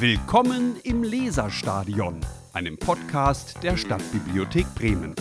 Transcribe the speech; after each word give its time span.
Willkommen 0.00 0.76
im 0.84 1.02
Leserstadion, 1.02 2.20
einem 2.52 2.78
Podcast 2.78 3.60
der 3.64 3.76
Stadtbibliothek 3.76 4.72
Bremen. 4.76 5.16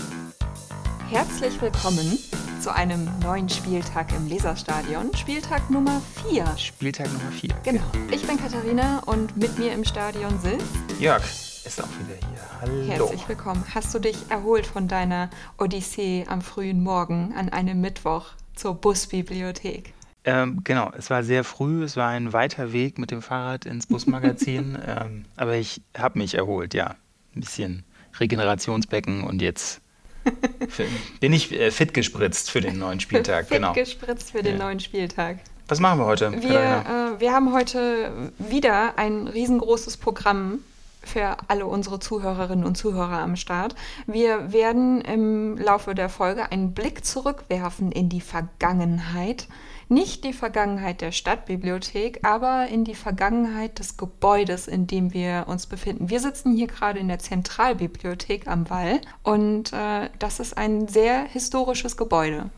Herzlich 1.10 1.60
willkommen 1.60 2.20
zu 2.62 2.72
einem 2.72 3.10
neuen 3.24 3.50
Spieltag 3.50 4.14
im 4.16 4.28
Leserstadion, 4.28 5.16
Spieltag 5.16 5.72
Nummer 5.72 6.00
4. 6.30 6.46
Spieltag 6.58 7.08
Nummer 7.12 7.32
4. 7.32 7.50
Genau. 7.64 7.82
Ich 8.12 8.28
bin 8.28 8.38
Katharina 8.38 9.02
und 9.08 9.36
mit 9.36 9.58
mir 9.58 9.74
im 9.74 9.84
Stadion 9.84 10.38
sitzt 10.38 10.68
Jörg 11.00 11.24
ist 11.24 11.82
auch 11.82 11.88
wieder 11.88 12.20
hier. 12.30 12.40
Hallo. 12.62 13.08
Herzlich 13.10 13.28
willkommen. 13.28 13.64
Hast 13.74 13.96
du 13.96 14.00
dich 14.00 14.30
erholt 14.30 14.68
von 14.68 14.88
deiner 14.88 15.32
Odyssee 15.58 16.24
am 16.30 16.42
frühen 16.42 16.84
Morgen 16.84 17.34
an 17.36 17.50
einem 17.50 17.82
Mittwoch 17.82 18.28
zur 18.56 18.76
Busbibliothek? 18.76 19.96
Ähm, 20.28 20.60
genau, 20.66 20.92
es 20.98 21.10
war 21.10 21.24
sehr 21.24 21.46
früh, 21.46 21.84
es 21.84 21.96
war 21.96 22.10
ein 22.10 22.34
weiter 22.34 22.74
Weg 22.74 23.00
mit 23.00 23.12
dem 23.12 23.22
Fahrrad 23.22 23.66
ins 23.66 23.88
Busmagazin, 23.88 24.78
ähm, 24.86 25.24
aber 25.38 25.56
ich 25.56 25.82
habe 25.98 26.20
mich 26.20 26.36
erholt, 26.36 26.74
ja. 26.74 26.96
Ein 27.34 27.40
bisschen 27.40 27.84
Regenerationsbecken 28.20 29.24
und 29.24 29.42
jetzt 29.42 29.80
bin 31.22 31.32
ich 31.32 31.54
äh, 31.54 31.72
fit 31.72 31.94
gespritzt 31.94 32.52
für 32.52 32.60
den 32.60 32.78
neuen 32.78 33.00
Spieltag. 33.00 33.48
Fit 33.48 33.56
genau. 33.58 33.72
gespritzt 33.72 34.32
für 34.32 34.44
den 34.44 34.58
Ja. 34.58 34.66
neuen 34.66 34.82
Spieltag. 34.82 35.38
Was 35.70 35.80
machen 35.80 36.00
wir 36.00 36.06
heute? 36.06 36.34
Wir, 36.44 37.16
äh, 37.16 37.22
wir 37.22 37.32
haben 37.32 37.54
heute 37.54 38.34
wieder 38.38 38.98
ein 38.98 39.28
riesengroßes 39.28 39.96
Programm 39.96 40.60
für 41.08 41.38
alle 41.48 41.66
unsere 41.66 42.00
Zuhörerinnen 42.00 42.66
und 42.66 42.78
Zuhörer 42.78 43.20
am 43.20 43.36
Start. 43.36 43.76
Wir 44.06 44.52
werden 44.54 45.02
im 45.02 45.58
Laufe 45.58 45.96
der 45.96 46.10
Folge 46.10 46.52
einen 46.52 46.74
Blick 46.74 47.06
zurückwerfen 47.06 47.92
in 47.92 48.10
die 48.10 48.22
Vergangenheit. 48.22 49.48
Nicht 49.90 50.26
die 50.26 50.34
Vergangenheit 50.34 51.00
der 51.00 51.14
Stadtbibliothek, 51.14 52.20
aber 52.24 52.68
in 52.68 52.84
die 52.84 52.96
Vergangenheit 52.96 53.80
des 53.80 53.96
Gebäudes, 53.96 54.68
in 54.68 54.86
dem 54.86 55.14
wir 55.14 55.46
uns 55.48 55.66
befinden. 55.66 56.10
Wir 56.10 56.20
sitzen 56.20 56.54
hier 56.54 56.68
gerade 56.68 57.00
in 57.00 57.08
der 57.08 57.20
Zentralbibliothek 57.20 58.48
am 58.48 58.70
Wall 58.70 59.00
und 59.24 59.72
äh, 59.72 60.10
das 60.20 60.42
ist 60.42 60.58
ein 60.58 60.90
sehr 60.90 61.24
historisches 61.24 61.96
Gebäude. 61.96 62.50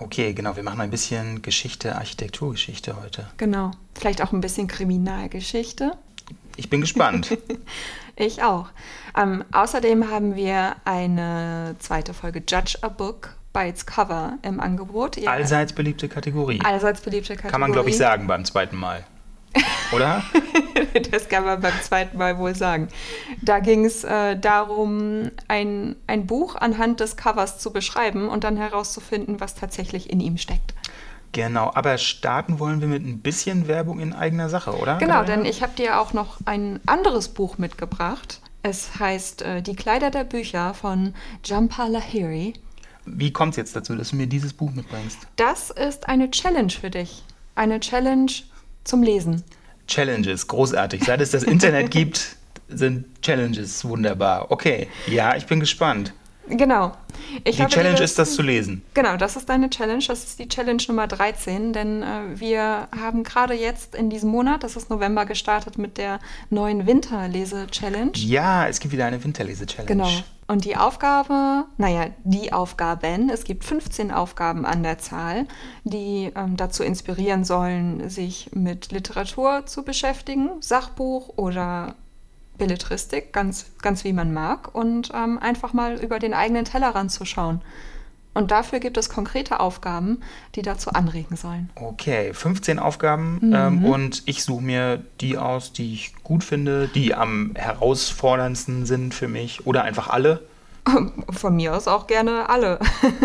Okay, 0.00 0.32
genau, 0.32 0.54
wir 0.54 0.62
machen 0.62 0.80
ein 0.80 0.90
bisschen 0.90 1.42
Geschichte, 1.42 1.96
Architekturgeschichte 1.96 3.00
heute. 3.02 3.28
Genau. 3.36 3.72
Vielleicht 3.94 4.22
auch 4.22 4.32
ein 4.32 4.40
bisschen 4.40 4.68
Kriminalgeschichte. 4.68 5.92
Ich 6.58 6.68
bin 6.68 6.80
gespannt. 6.80 7.36
Ich 8.20 8.42
auch. 8.42 8.66
Ähm, 9.16 9.44
außerdem 9.52 10.10
haben 10.10 10.34
wir 10.34 10.74
eine 10.84 11.76
zweite 11.78 12.12
Folge 12.12 12.42
Judge 12.48 12.76
a 12.82 12.88
Book 12.88 13.36
by 13.52 13.68
its 13.68 13.86
Cover 13.86 14.38
im 14.42 14.58
Angebot. 14.58 15.16
Ihr- 15.18 15.30
Allseits 15.30 15.72
beliebte 15.72 16.08
Kategorie. 16.08 16.58
allseits 16.64 17.00
beliebte 17.00 17.34
Kategorie. 17.34 17.52
Kann 17.52 17.60
man, 17.60 17.70
glaube 17.70 17.90
ich, 17.90 17.96
sagen 17.96 18.26
beim 18.26 18.44
zweiten 18.44 18.76
Mal. 18.76 19.06
Oder? 19.92 20.24
das 21.12 21.28
kann 21.28 21.44
man 21.44 21.60
beim 21.60 21.80
zweiten 21.80 22.18
Mal 22.18 22.38
wohl 22.38 22.56
sagen. 22.56 22.88
Da 23.40 23.60
ging 23.60 23.84
es 23.84 24.02
äh, 24.02 24.36
darum, 24.36 25.30
ein, 25.46 25.94
ein 26.08 26.26
Buch 26.26 26.56
anhand 26.56 26.98
des 26.98 27.16
Covers 27.16 27.60
zu 27.60 27.72
beschreiben 27.72 28.28
und 28.28 28.42
dann 28.42 28.56
herauszufinden, 28.56 29.38
was 29.38 29.54
tatsächlich 29.54 30.10
in 30.10 30.18
ihm 30.18 30.38
steckt. 30.38 30.74
Genau, 31.32 31.70
aber 31.74 31.98
starten 31.98 32.58
wollen 32.58 32.80
wir 32.80 32.88
mit 32.88 33.04
ein 33.04 33.20
bisschen 33.20 33.68
Werbung 33.68 34.00
in 34.00 34.12
eigener 34.12 34.48
Sache, 34.48 34.72
oder? 34.76 34.98
Genau, 34.98 35.24
denn 35.24 35.44
ich 35.44 35.62
habe 35.62 35.72
dir 35.76 36.00
auch 36.00 36.12
noch 36.12 36.38
ein 36.44 36.80
anderes 36.86 37.28
Buch 37.28 37.58
mitgebracht. 37.58 38.40
Es 38.62 38.98
heißt 38.98 39.42
äh, 39.42 39.62
Die 39.62 39.76
Kleider 39.76 40.10
der 40.10 40.24
Bücher 40.24 40.74
von 40.74 41.14
Jhampa 41.44 41.86
Lahiri. 41.86 42.54
Wie 43.06 43.32
kommt 43.32 43.52
es 43.52 43.56
jetzt 43.56 43.76
dazu, 43.76 43.94
dass 43.94 44.10
du 44.10 44.16
mir 44.16 44.26
dieses 44.26 44.52
Buch 44.52 44.70
mitbringst? 44.72 45.18
Das 45.36 45.70
ist 45.70 46.08
eine 46.08 46.30
Challenge 46.30 46.70
für 46.70 46.90
dich. 46.90 47.22
Eine 47.54 47.80
Challenge 47.80 48.30
zum 48.84 49.02
Lesen. 49.02 49.44
Challenges, 49.86 50.46
großartig. 50.46 51.04
Seit 51.04 51.20
es 51.20 51.30
das 51.30 51.42
Internet 51.42 51.90
gibt, 51.92 52.36
sind 52.68 53.22
Challenges 53.22 53.84
wunderbar. 53.84 54.50
Okay, 54.50 54.88
ja, 55.06 55.36
ich 55.36 55.46
bin 55.46 55.60
gespannt. 55.60 56.12
Genau. 56.50 56.92
Ich 57.44 57.56
Die 57.56 57.66
Challenge 57.66 58.00
ist, 58.00 58.18
das 58.18 58.34
zu 58.34 58.42
lesen. 58.42 58.82
Genau, 58.94 59.16
das 59.16 59.36
ist 59.36 59.48
deine 59.48 59.70
Challenge. 59.70 60.02
Das 60.06 60.24
ist 60.24 60.38
die 60.38 60.48
Challenge 60.48 60.82
Nummer 60.88 61.06
13, 61.06 61.72
denn 61.72 62.02
äh, 62.02 62.20
wir 62.34 62.88
haben 62.98 63.22
gerade 63.24 63.54
jetzt 63.54 63.94
in 63.94 64.10
diesem 64.10 64.30
Monat, 64.30 64.62
das 64.62 64.76
ist 64.76 64.90
November, 64.90 65.26
gestartet 65.26 65.78
mit 65.78 65.98
der 65.98 66.20
neuen 66.50 66.86
Winterlese-Challenge. 66.86 68.12
Ja, 68.14 68.66
es 68.66 68.80
gibt 68.80 68.92
wieder 68.92 69.06
eine 69.06 69.22
Winterlese-Challenge. 69.22 69.88
Genau. 69.88 70.10
Und 70.50 70.64
die 70.64 70.76
Aufgabe, 70.76 71.66
naja, 71.76 72.06
die 72.24 72.54
Aufgaben, 72.54 73.28
es 73.28 73.44
gibt 73.44 73.64
15 73.64 74.10
Aufgaben 74.10 74.64
an 74.64 74.82
der 74.82 74.96
Zahl, 74.96 75.46
die 75.84 76.32
ähm, 76.34 76.56
dazu 76.56 76.82
inspirieren 76.82 77.44
sollen, 77.44 78.08
sich 78.08 78.48
mit 78.54 78.90
Literatur 78.90 79.66
zu 79.66 79.84
beschäftigen, 79.84 80.48
Sachbuch 80.60 81.34
oder 81.36 81.96
Belletristik, 82.58 83.32
ganz, 83.32 83.66
ganz 83.82 84.04
wie 84.04 84.12
man 84.12 84.32
mag, 84.32 84.74
und 84.74 85.10
ähm, 85.14 85.38
einfach 85.38 85.72
mal 85.72 85.98
über 86.00 86.18
den 86.18 86.34
eigenen 86.34 86.64
Tellerrand 86.64 87.10
zu 87.10 87.24
schauen. 87.24 87.60
Und 88.34 88.50
dafür 88.52 88.78
gibt 88.78 88.96
es 88.98 89.08
konkrete 89.08 89.58
Aufgaben, 89.58 90.20
die 90.54 90.62
dazu 90.62 90.90
anregen 90.90 91.36
sollen. 91.36 91.70
Okay, 91.74 92.32
15 92.32 92.78
Aufgaben 92.78 93.38
Mhm. 93.42 93.54
ähm, 93.54 93.84
und 93.84 94.22
ich 94.26 94.44
suche 94.44 94.62
mir 94.62 95.02
die 95.20 95.36
aus, 95.38 95.72
die 95.72 95.94
ich 95.94 96.14
gut 96.22 96.44
finde, 96.44 96.88
die 96.88 97.14
am 97.14 97.52
herausforderndsten 97.56 98.86
sind 98.86 99.14
für 99.14 99.28
mich 99.28 99.66
oder 99.66 99.82
einfach 99.82 100.08
alle. 100.08 100.42
Von 101.30 101.56
mir 101.56 101.76
aus 101.76 101.88
auch 101.88 102.06
gerne 102.06 102.48
alle. 102.48 102.78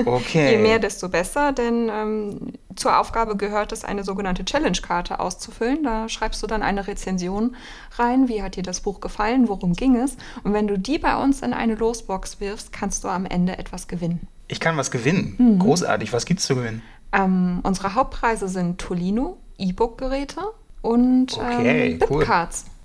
Okay. 0.05 0.51
Je 0.51 0.57
mehr, 0.57 0.79
desto 0.79 1.09
besser, 1.09 1.51
denn 1.51 1.89
ähm, 1.91 2.53
zur 2.75 2.99
Aufgabe 2.99 3.37
gehört 3.37 3.71
es, 3.71 3.83
eine 3.83 4.03
sogenannte 4.03 4.45
Challenge-Karte 4.45 5.19
auszufüllen. 5.19 5.83
Da 5.83 6.09
schreibst 6.09 6.41
du 6.43 6.47
dann 6.47 6.63
eine 6.63 6.87
Rezension 6.87 7.55
rein. 7.97 8.27
Wie 8.27 8.41
hat 8.41 8.55
dir 8.55 8.63
das 8.63 8.81
Buch 8.81 8.99
gefallen? 8.99 9.47
Worum 9.47 9.73
ging 9.73 9.95
es? 9.95 10.17
Und 10.43 10.53
wenn 10.53 10.67
du 10.67 10.77
die 10.77 10.99
bei 10.99 11.15
uns 11.15 11.41
in 11.41 11.53
eine 11.53 11.75
Losbox 11.75 12.39
wirfst, 12.39 12.73
kannst 12.73 13.03
du 13.03 13.07
am 13.07 13.25
Ende 13.25 13.57
etwas 13.57 13.87
gewinnen. 13.87 14.27
Ich 14.47 14.59
kann 14.59 14.77
was 14.77 14.91
gewinnen. 14.91 15.35
Mhm. 15.37 15.59
Großartig. 15.59 16.13
Was 16.13 16.25
gibt's 16.25 16.45
zu 16.45 16.55
gewinnen? 16.55 16.81
Ähm, 17.11 17.59
unsere 17.63 17.95
Hauptpreise 17.95 18.47
sind 18.47 18.79
Tolino, 18.79 19.37
E-Book-Geräte 19.57 20.41
und 20.81 21.37
Okay, 21.37 21.93
ähm, 21.93 21.99
cool. 22.09 22.25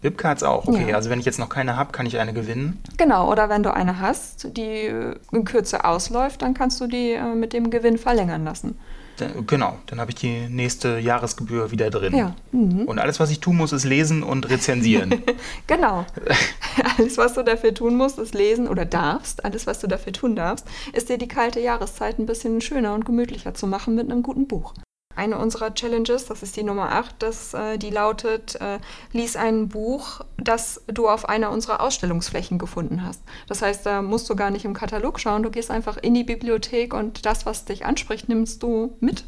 Webcards 0.02 0.42
auch. 0.42 0.66
Okay, 0.66 0.90
Ja. 0.90 0.96
also 0.96 1.10
wenn 1.10 1.18
ich 1.20 1.26
jetzt 1.26 1.38
noch 1.38 1.48
keine 1.48 1.76
habe, 1.76 1.92
kann 1.92 2.06
ich 2.06 2.18
eine 2.18 2.32
gewinnen. 2.32 2.80
Genau, 2.96 3.30
oder 3.30 3.48
wenn 3.48 3.62
du 3.62 3.72
eine 3.74 4.00
hast, 4.00 4.56
die 4.56 4.62
äh, 4.86 5.16
in 5.32 5.44
Kürze 5.44 5.84
ausläuft, 5.84 6.42
dann 6.42 6.54
kannst 6.54 6.80
du 6.80 6.86
die 6.86 7.12
äh, 7.12 7.34
mit 7.34 7.52
dem 7.52 7.70
Gewinn 7.70 7.98
verlängern 7.98 8.44
lassen. 8.44 8.78
Dann, 9.16 9.46
genau, 9.48 9.76
dann 9.86 9.98
habe 10.00 10.12
ich 10.12 10.14
die 10.14 10.46
nächste 10.48 11.00
Jahresgebühr 11.00 11.72
wieder 11.72 11.90
drin. 11.90 12.14
Ja. 12.14 12.34
Mhm. 12.52 12.82
Und 12.84 13.00
alles, 13.00 13.18
was 13.18 13.30
ich 13.30 13.40
tun 13.40 13.56
muss, 13.56 13.72
ist 13.72 13.84
lesen 13.84 14.22
und 14.22 14.48
rezensieren. 14.48 15.22
Genau. 15.66 16.06
Alles, 16.98 17.18
was 17.18 17.34
du 17.34 17.42
dafür 17.42 17.74
tun 17.74 17.96
musst, 17.96 18.18
ist 18.18 18.34
lesen 18.34 18.68
oder 18.68 18.84
darfst. 18.84 19.44
Alles, 19.44 19.66
was 19.66 19.80
du 19.80 19.88
dafür 19.88 20.12
tun 20.12 20.36
darfst, 20.36 20.66
ist 20.92 21.08
dir 21.08 21.18
die 21.18 21.26
kalte 21.28 21.58
Jahreszeit 21.60 22.18
ein 22.20 22.26
bisschen 22.26 22.60
schöner 22.60 22.94
und 22.94 23.04
gemütlicher 23.04 23.54
zu 23.54 23.66
machen 23.66 23.94
mit 23.96 24.10
einem 24.10 24.22
guten 24.22 24.46
Buch. 24.46 24.74
Eine 25.18 25.36
unserer 25.38 25.74
Challenges, 25.74 26.26
das 26.26 26.44
ist 26.44 26.56
die 26.56 26.62
Nummer 26.62 26.92
8, 26.92 27.16
das, 27.18 27.52
äh, 27.52 27.76
die 27.76 27.90
lautet, 27.90 28.54
äh, 28.60 28.78
lies 29.12 29.34
ein 29.36 29.68
Buch, 29.68 30.20
das 30.36 30.80
du 30.86 31.08
auf 31.08 31.28
einer 31.28 31.50
unserer 31.50 31.80
Ausstellungsflächen 31.80 32.56
gefunden 32.58 33.02
hast. 33.04 33.20
Das 33.48 33.60
heißt, 33.60 33.84
da 33.84 34.00
musst 34.00 34.30
du 34.30 34.36
gar 34.36 34.50
nicht 34.50 34.64
im 34.64 34.74
Katalog 34.74 35.18
schauen, 35.18 35.42
du 35.42 35.50
gehst 35.50 35.72
einfach 35.72 35.96
in 35.96 36.14
die 36.14 36.22
Bibliothek 36.24 36.94
und 36.94 37.26
das, 37.26 37.46
was 37.46 37.64
dich 37.64 37.84
anspricht, 37.84 38.28
nimmst 38.28 38.62
du 38.62 38.96
mit. 39.00 39.24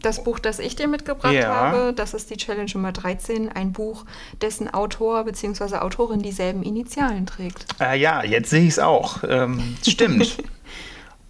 Das 0.00 0.22
Buch, 0.22 0.38
das 0.38 0.60
ich 0.60 0.76
dir 0.76 0.86
mitgebracht 0.86 1.32
Ja. 1.34 1.48
habe, 1.52 1.92
das 1.92 2.14
ist 2.14 2.30
die 2.30 2.36
Challenge 2.36 2.70
Nummer 2.74 2.92
13, 2.92 3.50
ein 3.50 3.72
Buch, 3.72 4.04
dessen 4.40 4.72
Autor 4.72 5.24
bzw. 5.24 5.78
Autorin 5.78 6.20
dieselben 6.22 6.62
Initialen 6.62 7.26
trägt. 7.26 7.66
äh, 7.80 7.98
ja, 7.98 8.22
jetzt 8.24 8.50
sehe 8.50 8.62
ich 8.62 8.68
es 8.68 8.78
auch. 8.78 9.24
Ähm, 9.28 9.76
stimmt. 9.86 10.38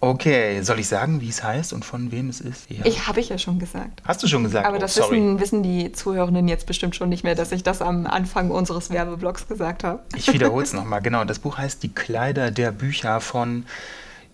Okay, 0.03 0.61
soll 0.63 0.79
ich 0.79 0.89
sagen, 0.89 1.21
wie 1.21 1.29
es 1.29 1.41
heißt 1.43 1.71
und 1.71 1.85
von 1.85 2.11
wem 2.11 2.27
es 2.27 2.41
ist? 2.41 2.69
Ja. 2.69 2.85
Ich 2.85 3.07
habe 3.07 3.21
ich 3.21 3.29
ja 3.29 3.37
schon 3.37 3.57
gesagt. 3.57 4.01
Hast 4.03 4.21
du 4.21 4.27
schon 4.27 4.43
gesagt? 4.43 4.67
Aber 4.67 4.75
oh, 4.75 4.79
das 4.81 4.97
wissen, 4.97 5.39
wissen 5.39 5.63
die 5.63 5.93
Zuhörenden 5.93 6.49
jetzt 6.49 6.67
bestimmt 6.67 6.93
schon 6.93 7.07
nicht 7.07 7.23
mehr, 7.23 7.35
dass 7.35 7.53
ich 7.53 7.63
das 7.63 7.81
am 7.81 8.05
Anfang 8.05 8.51
unseres 8.51 8.89
Werbeblocks 8.89 9.47
gesagt 9.47 9.85
habe. 9.85 10.01
Ich 10.13 10.33
wiederhole 10.33 10.65
es 10.65 10.73
nochmal. 10.73 11.01
Genau, 11.01 11.23
das 11.23 11.39
Buch 11.39 11.57
heißt 11.57 11.83
Die 11.83 11.93
Kleider 11.93 12.51
der 12.51 12.73
Bücher 12.73 13.21
von 13.21 13.65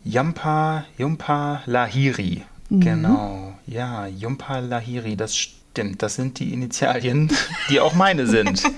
Yampa, 0.03 0.85
Yumpa 0.97 1.61
Lahiri. 1.67 2.41
Mhm. 2.69 2.79
Genau, 2.79 3.53
ja, 3.67 4.07
Yumpa 4.07 4.61
Lahiri, 4.61 5.15
das 5.17 5.37
stimmt. 5.37 6.01
Das 6.01 6.15
sind 6.15 6.39
die 6.39 6.51
Initialien, 6.51 7.31
die 7.69 7.79
auch 7.79 7.93
meine 7.93 8.25
sind. 8.25 8.63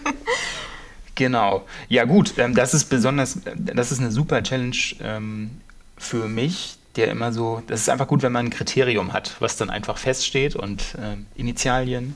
Genau. 1.16 1.66
Ja 1.88 2.06
gut, 2.06 2.34
ähm, 2.38 2.56
das 2.56 2.74
ist 2.74 2.86
besonders, 2.86 3.36
äh, 3.46 3.54
das 3.56 3.92
ist 3.92 4.00
eine 4.00 4.12
super 4.12 4.42
Challenge 4.42 4.76
ähm, 5.04 5.52
für 5.98 6.28
mich, 6.28 6.78
der 6.96 7.10
immer 7.10 7.32
so, 7.32 7.64
das 7.68 7.82
ist 7.82 7.90
einfach 7.90 8.08
gut, 8.08 8.22
wenn 8.22 8.32
man 8.32 8.48
ein 8.48 8.50
Kriterium 8.50 9.14
hat, 9.14 9.36
was 9.40 9.58
dann 9.58 9.70
einfach 9.70 9.98
feststeht 9.98 10.56
und 10.56 10.96
ähm, 11.02 11.26
Initialien, 11.36 12.16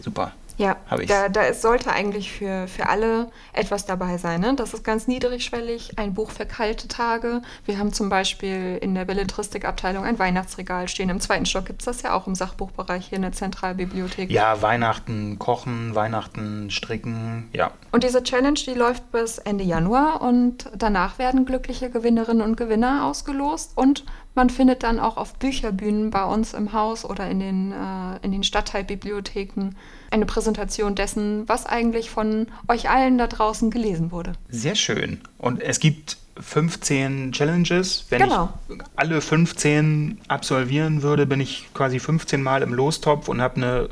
super. 0.00 0.32
Ja, 0.56 0.76
da, 1.06 1.28
da 1.28 1.42
ist, 1.42 1.60
sollte 1.60 1.92
eigentlich 1.92 2.32
für, 2.32 2.66
für 2.66 2.88
alle 2.88 3.30
etwas 3.52 3.84
dabei 3.84 4.16
sein. 4.16 4.40
Ne? 4.40 4.54
Das 4.54 4.72
ist 4.72 4.84
ganz 4.84 5.06
niedrigschwellig, 5.06 5.98
ein 5.98 6.14
Buch 6.14 6.30
für 6.30 6.46
kalte 6.46 6.88
Tage. 6.88 7.42
Wir 7.66 7.78
haben 7.78 7.92
zum 7.92 8.08
Beispiel 8.08 8.78
in 8.80 8.94
der 8.94 9.04
Belletristikabteilung 9.04 10.04
ein 10.04 10.18
Weihnachtsregal 10.18 10.88
stehen. 10.88 11.10
Im 11.10 11.20
zweiten 11.20 11.44
Stock 11.44 11.66
gibt 11.66 11.82
es 11.82 11.86
das 11.86 12.02
ja 12.02 12.14
auch 12.14 12.26
im 12.26 12.34
Sachbuchbereich 12.34 13.08
hier 13.08 13.16
in 13.16 13.22
der 13.22 13.32
Zentralbibliothek. 13.32 14.30
Ja, 14.30 14.62
Weihnachten 14.62 15.38
kochen, 15.38 15.94
Weihnachten 15.94 16.70
stricken, 16.70 17.48
ja. 17.52 17.70
Und 17.92 18.02
diese 18.04 18.22
Challenge, 18.22 18.58
die 18.66 18.74
läuft 18.74 19.12
bis 19.12 19.38
Ende 19.38 19.64
Januar 19.64 20.22
und 20.22 20.70
danach 20.74 21.18
werden 21.18 21.44
glückliche 21.44 21.90
Gewinnerinnen 21.90 22.42
und 22.42 22.56
Gewinner 22.56 23.04
ausgelost 23.04 23.72
und 23.74 24.04
man 24.34 24.50
findet 24.50 24.82
dann 24.82 25.00
auch 25.00 25.16
auf 25.16 25.34
Bücherbühnen 25.34 26.10
bei 26.10 26.24
uns 26.24 26.52
im 26.52 26.74
Haus 26.74 27.04
oder 27.04 27.28
in 27.28 27.40
den, 27.40 27.72
äh, 27.72 28.18
in 28.22 28.32
den 28.32 28.44
Stadtteilbibliotheken 28.44 29.70
eine 30.10 30.26
Präsentation 30.26 30.94
dessen, 30.94 31.48
was 31.48 31.66
eigentlich 31.66 32.10
von 32.10 32.46
euch 32.68 32.88
allen 32.90 33.18
da 33.18 33.26
draußen 33.26 33.70
gelesen 33.70 34.12
wurde. 34.12 34.32
Sehr 34.48 34.74
schön. 34.74 35.20
Und 35.38 35.62
es 35.62 35.80
gibt 35.80 36.16
15 36.40 37.32
Challenges. 37.32 38.06
Wenn 38.10 38.22
genau. 38.22 38.52
ich 38.68 38.76
alle 38.96 39.20
15 39.20 40.18
absolvieren 40.28 41.02
würde, 41.02 41.26
bin 41.26 41.40
ich 41.40 41.68
quasi 41.74 41.98
15 41.98 42.42
Mal 42.42 42.62
im 42.62 42.74
Lostopf 42.74 43.28
und 43.28 43.40
habe 43.40 43.56
eine 43.56 43.88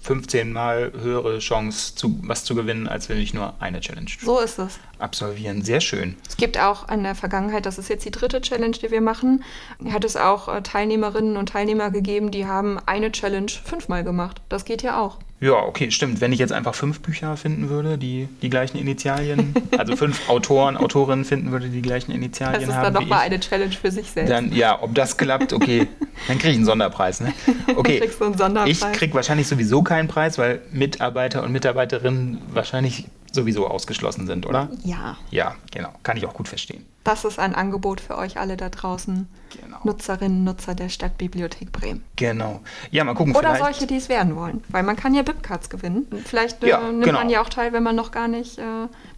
15 0.00 0.52
Mal 0.52 0.92
höhere 1.00 1.38
Chance, 1.38 1.94
zu, 1.94 2.20
was 2.22 2.44
zu 2.44 2.54
gewinnen, 2.54 2.86
als 2.86 3.08
wenn 3.08 3.18
ich 3.18 3.34
nur 3.34 3.54
eine 3.58 3.80
Challenge 3.80 4.10
so 4.20 4.38
ist 4.38 4.58
es. 4.58 4.78
absolvieren. 4.98 5.62
Sehr 5.62 5.80
schön. 5.80 6.16
Es 6.28 6.36
gibt 6.36 6.58
auch 6.58 6.88
in 6.88 7.02
der 7.02 7.14
Vergangenheit, 7.14 7.66
das 7.66 7.78
ist 7.78 7.88
jetzt 7.88 8.04
die 8.04 8.10
dritte 8.10 8.40
Challenge, 8.40 8.76
die 8.76 8.90
wir 8.90 9.00
machen, 9.00 9.42
hat 9.90 10.04
es 10.04 10.16
auch 10.16 10.48
äh, 10.48 10.62
Teilnehmerinnen 10.62 11.36
und 11.36 11.48
Teilnehmer 11.48 11.90
gegeben, 11.90 12.30
die 12.30 12.46
haben 12.46 12.78
eine 12.86 13.10
Challenge 13.10 13.50
fünfmal 13.50 14.04
gemacht. 14.04 14.40
Das 14.48 14.64
geht 14.64 14.82
ja 14.82 15.00
auch. 15.00 15.18
Ja, 15.40 15.54
okay, 15.64 15.90
stimmt. 15.92 16.20
Wenn 16.20 16.32
ich 16.32 16.40
jetzt 16.40 16.52
einfach 16.52 16.74
fünf 16.74 17.00
Bücher 17.00 17.36
finden 17.36 17.68
würde, 17.68 17.96
die 17.96 18.28
die 18.42 18.50
gleichen 18.50 18.76
Initialien, 18.76 19.54
also 19.78 19.94
fünf 19.94 20.28
Autoren, 20.28 20.76
Autorinnen 20.76 21.24
finden 21.24 21.52
würde, 21.52 21.66
die 21.66 21.76
die 21.76 21.82
gleichen 21.82 22.10
Initialien 22.10 22.54
haben. 22.62 22.66
Das 22.66 22.76
ist 22.76 22.82
dann 22.82 22.92
nochmal 22.92 23.20
eine 23.20 23.38
Challenge 23.38 23.72
für 23.72 23.90
sich 23.92 24.10
selbst. 24.10 24.30
Dann, 24.30 24.52
ja, 24.52 24.82
ob 24.82 24.94
das 24.94 25.16
klappt, 25.16 25.52
okay, 25.52 25.86
dann 26.26 26.38
kriege 26.38 26.50
ich 26.50 26.56
einen 26.56 26.66
Sonderpreis. 26.66 27.20
Ne? 27.20 27.32
Okay, 27.76 28.00
kriegst 28.00 28.20
du 28.20 28.24
einen 28.24 28.36
Sonderpreis. 28.36 28.82
ich 28.82 28.92
kriege 28.92 29.14
wahrscheinlich 29.14 29.46
sowieso 29.46 29.82
keinen 29.82 30.08
Preis, 30.08 30.38
weil 30.38 30.62
Mitarbeiter 30.72 31.44
und 31.44 31.52
Mitarbeiterinnen 31.52 32.38
wahrscheinlich 32.52 33.06
sowieso 33.38 33.66
ausgeschlossen 33.66 34.26
sind, 34.26 34.46
oder? 34.46 34.68
Ja. 34.84 35.16
Ja, 35.30 35.54
genau. 35.72 35.90
Kann 36.02 36.16
ich 36.16 36.26
auch 36.26 36.34
gut 36.34 36.48
verstehen. 36.48 36.84
Das 37.04 37.24
ist 37.24 37.38
ein 37.38 37.54
Angebot 37.54 38.00
für 38.00 38.18
euch 38.18 38.38
alle 38.38 38.56
da 38.56 38.68
draußen. 38.68 39.28
Genau. 39.62 39.78
Nutzerinnen, 39.84 40.44
Nutzer 40.44 40.74
der 40.74 40.90
Stadtbibliothek 40.90 41.72
Bremen. 41.72 42.04
Genau. 42.16 42.60
Ja, 42.90 43.04
mal 43.04 43.14
gucken. 43.14 43.34
Oder 43.34 43.56
solche, 43.56 43.86
die 43.86 43.96
es 43.96 44.08
werden 44.08 44.36
wollen. 44.36 44.62
Weil 44.68 44.82
man 44.82 44.96
kann 44.96 45.14
ja 45.14 45.22
Bibcards 45.22 45.70
gewinnen. 45.70 46.06
Vielleicht 46.26 46.62
äh, 46.62 46.68
ja, 46.68 46.80
nimmt 46.80 47.04
genau. 47.04 47.20
man 47.20 47.30
ja 47.30 47.40
auch 47.40 47.48
teil, 47.48 47.72
wenn 47.72 47.82
man 47.82 47.96
noch 47.96 48.10
gar 48.10 48.28
nicht 48.28 48.58
äh, 48.58 48.62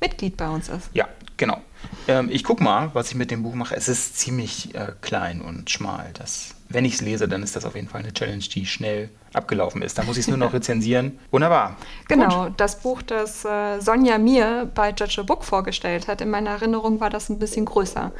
Mitglied 0.01 0.37
bei 0.37 0.49
uns 0.49 0.69
ist. 0.69 0.91
Ja, 0.93 1.09
genau. 1.41 1.61
Ähm, 2.07 2.29
ich 2.31 2.45
gucke 2.45 2.63
mal, 2.63 2.91
was 2.93 3.09
ich 3.09 3.17
mit 3.17 3.33
dem 3.33 3.43
Buch 3.43 3.55
mache. 3.55 3.75
Es 3.75 3.89
ist 3.89 4.19
ziemlich 4.19 4.75
äh, 4.77 4.93
klein 5.01 5.41
und 5.41 5.71
schmal. 5.71 6.11
Das, 6.15 6.55
wenn 6.69 6.85
ich 6.85 6.95
es 6.95 7.01
lese, 7.01 7.27
dann 7.27 7.43
ist 7.43 7.57
das 7.57 7.65
auf 7.65 7.75
jeden 7.75 7.89
Fall 7.89 8.03
eine 8.03 8.13
Challenge, 8.13 8.45
die 8.45 8.67
schnell 8.67 9.11
abgelaufen 9.33 9.83
ist. 9.83 9.99
Da 9.99 10.05
muss 10.05 10.17
ich 10.17 10.23
es 10.23 10.29
nur 10.29 10.37
noch 10.37 10.53
rezensieren. 10.53 11.19
Wunderbar. 11.33 11.77
Genau, 12.07 12.45
Gut. 12.45 12.55
das 12.59 12.79
Buch, 12.79 13.03
das 13.03 13.45
äh, 13.45 13.81
Sonja 13.81 14.19
mir 14.19 14.71
bei 14.73 14.91
Judge 14.91 15.21
a 15.21 15.23
Book 15.25 15.43
vorgestellt 15.43 16.07
hat, 16.07 16.21
in 16.21 16.31
meiner 16.31 16.51
Erinnerung 16.51 17.01
war 17.01 17.11
das 17.11 17.31
ein 17.31 17.39
bisschen 17.39 17.65
größer 17.65 18.13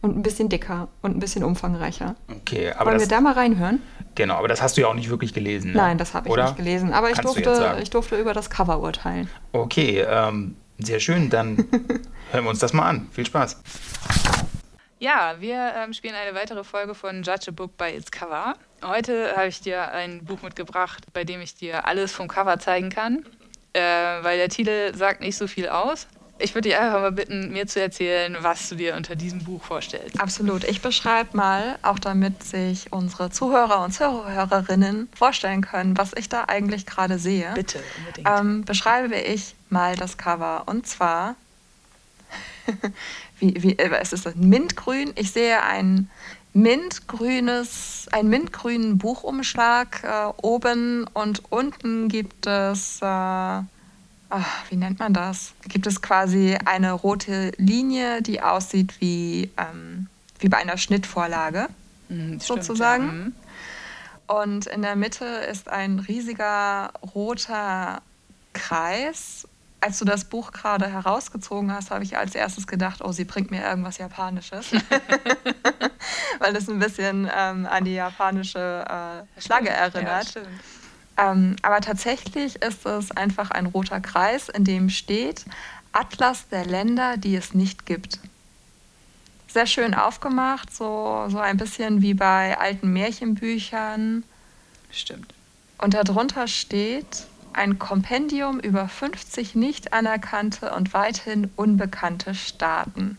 und 0.00 0.16
ein 0.16 0.22
bisschen 0.22 0.48
dicker 0.48 0.88
und 1.02 1.16
ein 1.16 1.20
bisschen 1.20 1.44
umfangreicher. 1.44 2.14
Okay, 2.28 2.72
aber 2.72 2.86
Wollen 2.86 2.98
das, 2.98 3.08
wir 3.10 3.16
da 3.16 3.20
mal 3.20 3.34
reinhören? 3.34 3.82
Genau, 4.14 4.34
aber 4.34 4.48
das 4.48 4.60
hast 4.62 4.76
du 4.76 4.82
ja 4.82 4.88
auch 4.88 4.94
nicht 4.94 5.10
wirklich 5.10 5.32
gelesen. 5.32 5.72
Ne? 5.72 5.78
Nein, 5.78 5.98
das 5.98 6.12
habe 6.14 6.28
ich 6.28 6.32
Oder? 6.32 6.44
nicht 6.44 6.56
gelesen. 6.56 6.92
Aber 6.92 7.10
ich 7.10 7.18
durfte, 7.18 7.78
ich 7.82 7.90
durfte 7.90 8.16
über 8.16 8.34
das 8.34 8.50
Cover 8.50 8.80
urteilen. 8.80 9.28
Okay, 9.52 10.04
ähm, 10.06 10.56
sehr 10.86 11.00
schön. 11.00 11.30
Dann 11.30 11.56
hören 12.30 12.44
wir 12.44 12.50
uns 12.50 12.58
das 12.58 12.72
mal 12.72 12.88
an. 12.88 13.08
Viel 13.12 13.26
Spaß. 13.26 13.60
Ja, 14.98 15.34
wir 15.40 15.72
ähm, 15.76 15.92
spielen 15.92 16.14
eine 16.14 16.36
weitere 16.36 16.62
Folge 16.62 16.94
von 16.94 17.24
Judge 17.24 17.46
a 17.48 17.50
Book 17.50 17.76
by 17.76 17.86
its 17.86 18.10
Cover. 18.12 18.54
Heute 18.84 19.34
habe 19.36 19.48
ich 19.48 19.60
dir 19.60 19.90
ein 19.90 20.24
Buch 20.24 20.42
mitgebracht, 20.42 21.06
bei 21.12 21.24
dem 21.24 21.40
ich 21.40 21.56
dir 21.56 21.86
alles 21.88 22.12
vom 22.12 22.28
Cover 22.28 22.60
zeigen 22.60 22.88
kann, 22.88 23.24
äh, 23.72 23.80
weil 23.80 24.38
der 24.38 24.48
Titel 24.48 24.94
sagt 24.94 25.20
nicht 25.20 25.36
so 25.36 25.48
viel 25.48 25.68
aus. 25.68 26.06
Ich 26.42 26.54
würde 26.54 26.68
dich 26.68 26.78
einfach 26.78 27.00
mal 27.00 27.12
bitten, 27.12 27.52
mir 27.52 27.66
zu 27.66 27.80
erzählen, 27.80 28.36
was 28.40 28.68
du 28.68 28.74
dir 28.74 28.96
unter 28.96 29.16
diesem 29.16 29.44
Buch 29.44 29.62
vorstellst. 29.62 30.20
Absolut. 30.20 30.64
Ich 30.64 30.82
beschreibe 30.82 31.36
mal, 31.36 31.78
auch 31.82 31.98
damit 31.98 32.42
sich 32.42 32.92
unsere 32.92 33.30
Zuhörer 33.30 33.84
und 33.84 33.92
Zuhörerinnen 33.92 35.08
vorstellen 35.14 35.62
können, 35.62 35.96
was 35.96 36.12
ich 36.16 36.28
da 36.28 36.44
eigentlich 36.48 36.86
gerade 36.86 37.18
sehe. 37.18 37.52
Bitte, 37.54 37.80
unbedingt. 37.98 38.28
Ähm, 38.28 38.64
beschreibe 38.64 39.16
ich 39.16 39.54
mal 39.70 39.96
das 39.96 40.18
Cover. 40.18 40.64
Und 40.66 40.86
zwar 40.86 41.36
wie, 43.38 43.62
wie, 43.62 43.78
äh, 43.78 43.90
es 44.00 44.12
ist 44.12 44.36
Mintgrün. 44.36 45.12
Ich 45.16 45.32
sehe 45.32 45.62
ein 45.62 46.10
mintgrünes, 46.54 48.08
einen 48.12 48.28
mintgrünen 48.28 48.98
Buchumschlag 48.98 50.04
äh, 50.04 50.32
oben 50.42 51.06
und 51.14 51.42
unten 51.50 52.08
gibt 52.08 52.46
es, 52.46 52.98
äh, 53.00 53.60
ach, 54.32 54.70
wie 54.70 54.76
nennt 54.76 54.98
man 54.98 55.14
das? 55.14 55.52
Gibt 55.68 55.86
es 55.86 56.02
quasi 56.02 56.58
eine 56.64 56.92
rote 56.92 57.52
Linie, 57.58 58.22
die 58.22 58.40
aussieht 58.42 59.00
wie, 59.00 59.50
ähm, 59.56 60.08
wie 60.38 60.48
bei 60.48 60.58
einer 60.58 60.78
Schnittvorlage, 60.78 61.68
mhm, 62.08 62.40
sozusagen. 62.40 63.08
Stimmt, 63.08 63.34
ja. 64.28 64.34
Mhm. 64.34 64.42
Und 64.44 64.66
in 64.66 64.82
der 64.82 64.96
Mitte 64.96 65.24
ist 65.24 65.68
ein 65.68 65.98
riesiger 65.98 66.92
roter 67.14 68.02
Kreis 68.52 69.46
als 69.82 69.98
du 69.98 70.04
das 70.04 70.24
Buch 70.24 70.52
gerade 70.52 70.86
herausgezogen 70.86 71.72
hast, 71.72 71.90
habe 71.90 72.04
ich 72.04 72.16
als 72.16 72.34
erstes 72.34 72.66
gedacht, 72.66 73.00
oh, 73.02 73.10
sie 73.10 73.24
bringt 73.24 73.50
mir 73.50 73.64
irgendwas 73.64 73.98
Japanisches. 73.98 74.70
Weil 76.38 76.52
das 76.52 76.68
ein 76.68 76.78
bisschen 76.78 77.28
ähm, 77.36 77.66
an 77.66 77.84
die 77.84 77.94
japanische 77.94 78.84
äh, 78.88 79.40
Flagge 79.40 79.70
erinnert. 79.70 80.34
Ja, 80.34 80.42
ähm, 81.16 81.56
aber 81.62 81.80
tatsächlich 81.80 82.56
ist 82.62 82.86
es 82.86 83.10
einfach 83.10 83.50
ein 83.50 83.66
roter 83.66 84.00
Kreis, 84.00 84.48
in 84.48 84.64
dem 84.64 84.90
steht 84.90 85.44
Atlas 85.92 86.48
der 86.48 86.64
Länder, 86.64 87.16
die 87.16 87.36
es 87.36 87.54
nicht 87.54 87.86
gibt. 87.86 88.18
Sehr 89.48 89.66
schön 89.66 89.94
aufgemacht, 89.94 90.74
so, 90.74 91.26
so 91.28 91.38
ein 91.38 91.58
bisschen 91.58 92.00
wie 92.00 92.14
bei 92.14 92.58
alten 92.58 92.92
Märchenbüchern. 92.92 94.24
Stimmt. 94.90 95.34
Und 95.78 95.94
darunter 95.94 96.48
steht 96.48 97.26
ein 97.52 97.78
Kompendium 97.78 98.60
über 98.60 98.88
50 98.88 99.54
nicht 99.54 99.92
anerkannte 99.92 100.72
und 100.74 100.94
weithin 100.94 101.50
unbekannte 101.56 102.34
Staaten. 102.34 103.18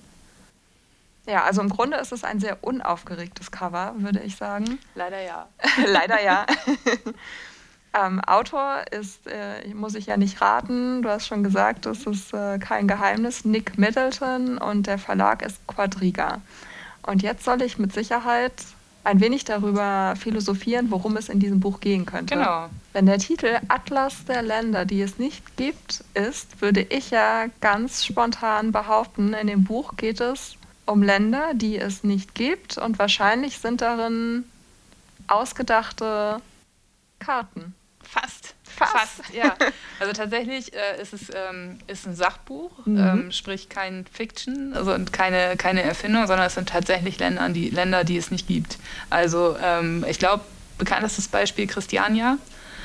Ja, 1.25 1.43
also 1.43 1.61
im 1.61 1.69
Grunde 1.69 1.97
ist 1.97 2.11
es 2.11 2.23
ein 2.23 2.39
sehr 2.39 2.63
unaufgeregtes 2.63 3.51
Cover, 3.51 3.93
würde 3.97 4.21
ich 4.21 4.35
sagen. 4.35 4.79
Leider 4.95 5.21
ja. 5.21 5.47
Leider 5.85 6.21
ja. 6.21 6.45
ähm, 7.93 8.19
Autor 8.21 8.83
ist, 8.91 9.27
äh, 9.27 9.73
muss 9.73 9.95
ich 9.95 10.07
ja 10.07 10.17
nicht 10.17 10.41
raten, 10.41 11.01
du 11.01 11.09
hast 11.09 11.27
schon 11.27 11.43
gesagt, 11.43 11.85
das 11.85 12.05
ist 12.05 12.33
äh, 12.33 12.57
kein 12.57 12.87
Geheimnis, 12.87 13.45
Nick 13.45 13.77
Middleton 13.77 14.57
und 14.57 14.87
der 14.87 14.97
Verlag 14.97 15.43
ist 15.43 15.65
Quadriga. 15.67 16.41
Und 17.03 17.21
jetzt 17.21 17.43
soll 17.43 17.61
ich 17.61 17.77
mit 17.77 17.93
Sicherheit 17.93 18.53
ein 19.03 19.19
wenig 19.19 19.43
darüber 19.43 20.15
philosophieren, 20.17 20.89
worum 20.89 21.17
es 21.17 21.29
in 21.29 21.39
diesem 21.39 21.59
Buch 21.59 21.81
gehen 21.81 22.05
könnte. 22.05 22.35
Genau. 22.35 22.69
Wenn 22.93 23.05
der 23.05 23.19
Titel 23.19 23.57
Atlas 23.67 24.25
der 24.25 24.41
Länder, 24.41 24.85
die 24.85 25.01
es 25.01 25.19
nicht 25.19 25.57
gibt, 25.57 26.03
ist, 26.13 26.61
würde 26.61 26.81
ich 26.81 27.11
ja 27.11 27.45
ganz 27.59 28.05
spontan 28.05 28.71
behaupten, 28.71 29.33
in 29.33 29.47
dem 29.47 29.65
Buch 29.65 29.97
geht 29.97 30.21
es 30.21 30.55
um 30.85 31.03
Länder, 31.03 31.53
die 31.53 31.77
es 31.77 32.03
nicht 32.03 32.33
gibt 32.33 32.77
und 32.77 32.97
wahrscheinlich 32.97 33.59
sind 33.59 33.81
darin 33.81 34.45
ausgedachte 35.27 36.41
Karten. 37.19 37.75
Fast. 38.13 38.53
Fast. 38.75 38.93
Fast, 38.93 39.33
ja. 39.33 39.55
Also 39.99 40.13
tatsächlich 40.13 40.73
äh, 40.73 41.01
ist 41.01 41.13
es 41.13 41.29
ähm, 41.33 41.77
ist 41.87 42.07
ein 42.07 42.15
Sachbuch, 42.15 42.71
mhm. 42.85 42.97
ähm, 42.97 43.31
sprich 43.31 43.69
kein 43.69 44.05
Fiction, 44.11 44.73
also 44.73 44.95
keine, 45.11 45.55
keine 45.57 45.83
Erfindung, 45.83 46.25
sondern 46.27 46.47
es 46.47 46.55
sind 46.55 46.69
tatsächlich 46.69 47.19
Länder, 47.19 47.49
die, 47.49 47.69
Länder, 47.69 48.03
die 48.03 48.17
es 48.17 48.31
nicht 48.31 48.47
gibt. 48.47 48.77
Also 49.09 49.55
ähm, 49.63 50.03
ich 50.09 50.19
glaube, 50.19 50.43
bekanntestes 50.77 51.27
Beispiel 51.27 51.67
Christiania. 51.67 52.37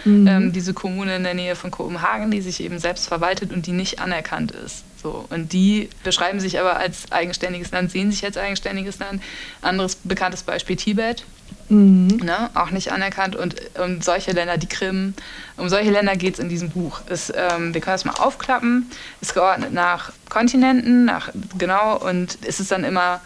Mhm. 0.04 0.26
Ähm, 0.26 0.52
diese 0.52 0.74
Kommune 0.74 1.16
in 1.16 1.24
der 1.24 1.34
Nähe 1.34 1.56
von 1.56 1.70
Kopenhagen, 1.70 2.30
die 2.30 2.40
sich 2.40 2.62
eben 2.62 2.78
selbst 2.78 3.08
verwaltet 3.08 3.52
und 3.52 3.66
die 3.66 3.72
nicht 3.72 3.98
anerkannt 3.98 4.52
ist. 4.52 4.84
So, 5.02 5.26
und 5.30 5.52
die 5.52 5.88
beschreiben 6.02 6.40
sich 6.40 6.58
aber 6.58 6.76
als 6.76 7.10
eigenständiges 7.12 7.70
Land, 7.70 7.90
sehen 7.90 8.10
sich 8.10 8.24
als 8.24 8.36
eigenständiges 8.36 8.98
Land. 8.98 9.22
Anderes 9.62 9.96
bekanntes 9.96 10.42
Beispiel 10.42 10.76
Tibet. 10.76 11.24
Mhm. 11.68 12.20
Ne, 12.24 12.50
auch 12.54 12.70
nicht 12.70 12.92
anerkannt. 12.92 13.36
Und 13.36 13.56
um 13.78 14.00
solche 14.00 14.32
Länder, 14.32 14.56
die 14.56 14.66
Krim, 14.66 15.14
um 15.56 15.68
solche 15.68 15.90
Länder 15.90 16.16
geht 16.16 16.34
es 16.34 16.40
in 16.40 16.48
diesem 16.48 16.70
Buch. 16.70 17.00
Es, 17.08 17.30
ähm, 17.34 17.74
wir 17.74 17.80
können 17.80 17.94
das 17.94 18.04
mal 18.04 18.14
aufklappen. 18.14 18.90
Ist 19.20 19.34
geordnet 19.34 19.72
nach 19.72 20.12
Kontinenten, 20.28 21.04
nach 21.04 21.30
genau, 21.58 21.96
und 21.98 22.38
es 22.46 22.60
ist 22.60 22.72
dann 22.72 22.84
immer 22.84 23.20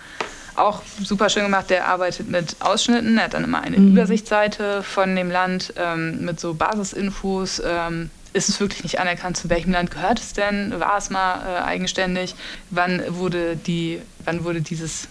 auch 0.56 0.82
super 1.02 1.30
schön 1.30 1.44
gemacht. 1.44 1.70
Der 1.70 1.86
arbeitet 1.86 2.28
mit 2.28 2.56
Ausschnitten. 2.60 3.16
Er 3.16 3.24
hat 3.24 3.34
dann 3.34 3.44
immer 3.44 3.62
eine 3.62 3.78
mhm. 3.78 3.92
Übersichtsseite 3.92 4.82
von 4.82 5.14
dem 5.16 5.30
Land 5.30 5.72
ähm, 5.76 6.24
mit 6.24 6.40
so 6.40 6.54
Basisinfos. 6.54 7.62
Ähm, 7.64 8.10
ist 8.32 8.48
es 8.48 8.60
wirklich 8.60 8.82
nicht 8.82 8.98
anerkannt, 9.00 9.36
zu 9.36 9.50
welchem 9.50 9.72
Land 9.72 9.90
gehört 9.90 10.18
es 10.18 10.32
denn? 10.32 10.78
War 10.78 10.96
es 10.96 11.10
mal 11.10 11.40
äh, 11.44 11.62
eigenständig? 11.62 12.34
Wann 12.70 13.02
wurde, 13.08 13.56
die, 13.56 14.00
wann 14.24 14.44
wurde 14.44 14.60
dieses, 14.60 15.08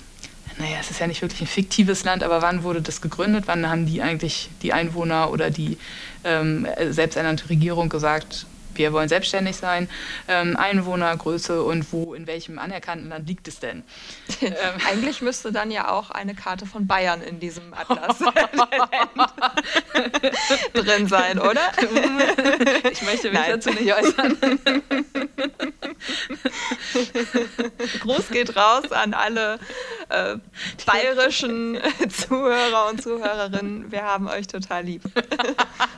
naja, 0.58 0.78
es 0.80 0.92
ist 0.92 1.00
ja 1.00 1.08
nicht 1.08 1.22
wirklich 1.22 1.42
ein 1.42 1.48
fiktives 1.48 2.04
Land, 2.04 2.24
aber 2.24 2.42
wann 2.42 2.64
wurde 2.64 2.82
das 2.82 3.02
gegründet? 3.02 3.44
Wann 3.48 3.70
haben 3.70 3.86
die 3.86 4.02
eigentlich, 4.02 4.50
die 4.62 4.74
Einwohner 4.74 5.32
oder 5.32 5.50
die 5.50 5.78
ähm, 6.24 6.68
selbsternannte 6.90 7.50
Regierung 7.50 7.90
gesagt, 7.90 8.46
wir 8.76 8.94
wollen 8.94 9.10
selbstständig 9.10 9.58
sein, 9.58 9.90
ähm, 10.28 10.56
Einwohnergröße 10.58 11.64
und 11.64 11.92
wo, 11.92 12.14
in 12.14 12.28
welchem 12.28 12.60
anerkannten 12.60 13.10
Land 13.10 13.28
liegt 13.28 13.48
es 13.48 13.60
denn? 13.60 13.84
Ähm, 14.42 14.54
Eigentlich 14.90 15.22
müsste 15.22 15.52
dann 15.52 15.72
ja 15.72 15.92
auch 15.92 16.12
eine 16.12 16.36
Karte 16.36 16.66
von 16.66 16.88
Bayern 16.88 17.22
in 17.22 17.40
diesem 17.40 17.74
Atlas 17.74 18.20
drin 20.74 21.08
sein, 21.08 21.40
oder? 21.40 21.62
Ich 22.92 23.02
möchte 23.02 23.30
mich 23.30 23.40
Nein. 23.40 23.52
dazu 23.52 23.70
nicht 23.72 23.94
äußern. 23.94 24.38
Gruß 28.02 28.30
geht 28.30 28.56
raus 28.56 28.92
an 28.92 29.14
alle 29.14 29.60
äh, 30.10 30.38
bayerischen 30.86 31.80
Zuhörer 32.10 32.90
und 32.90 33.02
Zuhörerinnen. 33.02 33.92
Wir 33.92 34.04
haben 34.04 34.28
euch 34.28 34.48
total 34.48 34.84
lieb. 34.84 35.04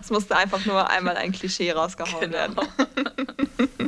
Es 0.02 0.10
musste 0.10 0.36
einfach 0.36 0.66
nur 0.66 0.90
einmal 0.90 1.18
ein 1.18 1.32
Klischee 1.32 1.72
rausgehauen 1.72 2.20
genau. 2.20 2.34
werden. 2.34 2.56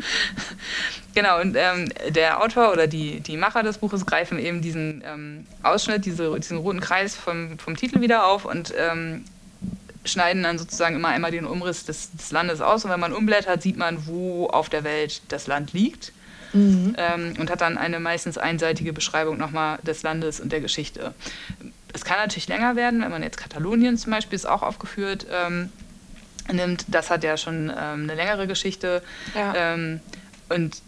genau, 1.13 1.41
und 1.41 1.55
ähm, 1.57 1.91
der 2.09 2.41
Autor 2.41 2.71
oder 2.71 2.87
die, 2.87 3.19
die 3.19 3.37
Macher 3.37 3.63
des 3.63 3.77
Buches 3.77 4.05
greifen 4.05 4.39
eben 4.39 4.61
diesen 4.61 5.03
ähm, 5.05 5.45
Ausschnitt, 5.63 6.05
diese, 6.05 6.33
diesen 6.39 6.57
roten 6.57 6.79
Kreis 6.79 7.15
vom, 7.15 7.59
vom 7.59 7.75
Titel 7.75 8.01
wieder 8.01 8.27
auf 8.27 8.45
und 8.45 8.73
ähm, 8.77 9.25
schneiden 10.05 10.43
dann 10.43 10.57
sozusagen 10.57 10.95
immer 10.95 11.09
einmal 11.09 11.31
den 11.31 11.45
Umriss 11.45 11.85
des, 11.85 12.11
des, 12.11 12.31
Landes 12.31 12.61
aus. 12.61 12.85
Und 12.85 12.91
wenn 12.91 12.99
man 12.99 13.13
umblättert, 13.13 13.61
sieht 13.61 13.77
man, 13.77 14.07
wo 14.07 14.47
auf 14.47 14.69
der 14.69 14.83
Welt 14.83 15.21
das 15.29 15.47
Land 15.47 15.73
liegt. 15.73 16.13
Mhm. 16.53 16.95
Ähm, 16.97 17.33
und 17.39 17.51
hat 17.51 17.61
dann 17.61 17.77
eine 17.77 17.99
meistens 17.99 18.37
einseitige 18.37 18.93
Beschreibung 18.93 19.37
nochmal 19.37 19.79
des 19.83 20.03
Landes 20.03 20.39
und 20.39 20.51
der 20.51 20.61
Geschichte. 20.61 21.13
Es 21.91 22.05
kann 22.05 22.17
natürlich 22.17 22.47
länger 22.47 22.75
werden, 22.75 23.01
wenn 23.01 23.11
man 23.11 23.23
jetzt 23.23 23.37
Katalonien 23.37 23.97
zum 23.97 24.11
Beispiel 24.11 24.35
ist 24.35 24.45
auch 24.45 24.61
aufgeführt. 24.61 25.25
Nimmt, 26.51 26.85
das 26.87 27.09
hat 27.09 27.23
ja 27.23 27.37
schon 27.37 27.69
ähm, 27.69 28.03
eine 28.03 28.15
längere 28.15 28.47
Geschichte. 28.47 29.01
Ja. 29.33 29.53
Ähm, 29.55 29.99
und 30.49 30.81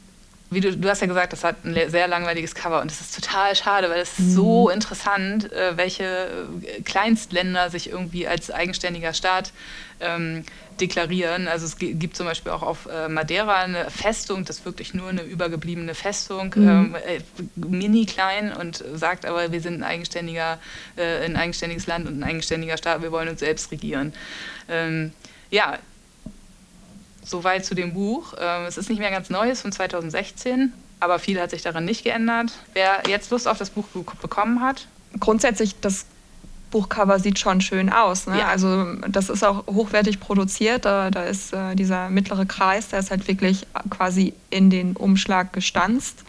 wie 0.50 0.62
du, 0.62 0.76
du 0.76 0.90
hast 0.90 1.02
ja 1.02 1.08
gesagt, 1.08 1.34
das 1.34 1.44
hat 1.44 1.66
ein 1.66 1.76
sehr 1.90 2.08
langweiliges 2.08 2.56
Cover 2.56 2.82
und 2.82 2.90
das 2.90 3.02
ist 3.02 3.16
total 3.16 3.56
schade, 3.56 3.90
weil 3.90 4.00
es 4.00 4.12
ist 4.12 4.20
mhm. 4.20 4.32
so 4.32 4.70
interessant, 4.70 5.52
äh, 5.52 5.76
welche 5.76 6.06
äh, 6.06 6.82
Kleinstländer 6.84 7.70
sich 7.70 7.90
irgendwie 7.90 8.28
als 8.28 8.50
eigenständiger 8.50 9.14
Staat 9.14 9.52
ähm, 10.00 10.46
deklarieren. 10.80 11.48
Also 11.48 11.66
es 11.66 11.78
gibt 11.78 12.16
zum 12.16 12.28
Beispiel 12.28 12.52
auch 12.52 12.62
auf 12.62 12.86
äh, 12.86 13.10
Madeira 13.10 13.56
eine 13.56 13.90
Festung, 13.90 14.46
das 14.46 14.60
ist 14.60 14.66
wirklich 14.66 14.94
nur 14.94 15.10
eine 15.10 15.24
übergebliebene 15.24 15.96
Festung, 15.96 16.54
mhm. 16.56 16.68
ähm, 16.68 16.96
äh, 16.96 17.20
mini 17.56 18.06
klein 18.06 18.54
und 18.54 18.84
sagt 18.94 19.26
aber, 19.26 19.52
wir 19.52 19.60
sind 19.60 19.82
ein 19.82 19.84
eigenständiger, 19.84 20.60
äh, 20.96 21.26
ein 21.26 21.36
eigenständiges 21.36 21.88
Land 21.88 22.08
und 22.08 22.20
ein 22.20 22.24
eigenständiger 22.24 22.78
Staat, 22.78 23.02
wir 23.02 23.12
wollen 23.12 23.28
uns 23.28 23.42
selbst 23.42 23.72
regieren. 23.72 24.14
Ähm, 24.70 25.12
ja, 25.50 25.78
soweit 27.24 27.66
zu 27.66 27.76
dem 27.76 27.94
Buch. 27.94 28.34
Ähm, 28.40 28.66
es 28.66 28.78
ist 28.78 28.90
nicht 28.90 29.00
mehr 29.00 29.12
ganz 29.12 29.30
neu, 29.30 29.48
es 29.50 29.58
ist 29.58 29.62
von 29.62 29.72
2016, 29.72 30.74
aber 31.00 31.20
viel 31.20 31.40
hat 31.40 31.52
sich 31.52 31.62
daran 31.62 31.86
nicht 31.86 32.04
geändert. 32.04 32.52
Wer 32.74 33.04
jetzt 33.08 33.32
Lust 33.32 33.48
auf 33.48 33.58
das 33.58 33.70
Buch 33.70 33.86
bekommen 34.22 34.62
hat? 34.62 34.88
Grundsätzlich, 35.20 35.80
das 35.80 36.06
Buchcover 36.72 37.20
sieht 37.20 37.40
schon 37.40 37.62
schön 37.62 37.90
aus. 37.90 38.28
Ne? 38.28 38.40
Ja. 38.40 38.48
Also 38.48 38.94
das 39.08 39.30
ist 39.30 39.44
auch 39.44 39.66
hochwertig 39.68 40.20
produziert. 40.20 40.86
Da, 40.86 41.12
da 41.12 41.24
ist 41.24 41.54
äh, 41.54 41.76
dieser 41.76 42.10
mittlere 42.10 42.46
Kreis, 42.46 42.90
der 42.90 43.00
ist 43.00 43.12
halt 43.12 43.28
wirklich 43.28 43.66
quasi 43.90 44.34
in 44.50 44.70
den 44.70 44.96
Umschlag 44.96 45.54
gestanzt. 45.54 46.24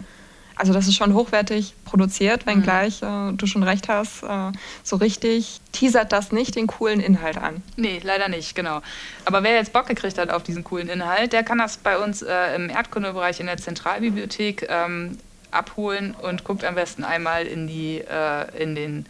Also 0.59 0.73
das 0.73 0.89
ist 0.89 0.97
schon 0.97 1.15
hochwertig 1.15 1.73
produziert, 1.85 2.45
wenngleich 2.45 3.01
mhm. 3.01 3.31
äh, 3.31 3.33
du 3.35 3.47
schon 3.47 3.63
recht 3.63 3.89
hast, 3.89 4.25
äh, 4.25 4.53
so 4.83 4.97
richtig 4.97 5.61
teasert 5.71 6.13
das 6.13 6.33
nicht 6.33 6.57
den 6.57 6.67
coolen 6.67 6.99
Inhalt 6.99 7.39
an. 7.39 7.63
Nee, 7.77 8.01
leider 8.03 8.29
nicht, 8.29 8.57
genau. 8.57 8.83
Aber 9.25 9.45
wer 9.45 9.55
jetzt 9.55 9.73
Bock 9.73 9.87
gekriegt 9.87 10.19
hat 10.19 10.31
auf 10.31 10.43
diesen 10.43 10.65
coolen 10.65 10.89
Inhalt, 10.89 11.33
der 11.33 11.45
kann 11.45 11.59
das 11.59 11.77
bei 11.77 11.97
uns 11.97 12.23
äh, 12.23 12.57
im 12.57 12.71
Erdkundebereich 12.71 13.39
in 13.39 13.47
der 13.47 13.57
Zentralbibliothek 13.57 14.67
ähm, 14.69 15.19
abholen 15.53 16.15
und 16.21 16.43
guckt 16.43 16.65
am 16.65 16.75
besten 16.75 17.05
einmal 17.05 17.47
in, 17.47 17.69
die, 17.69 17.99
äh, 17.99 18.63
in 18.63 18.75
den 18.75 19.07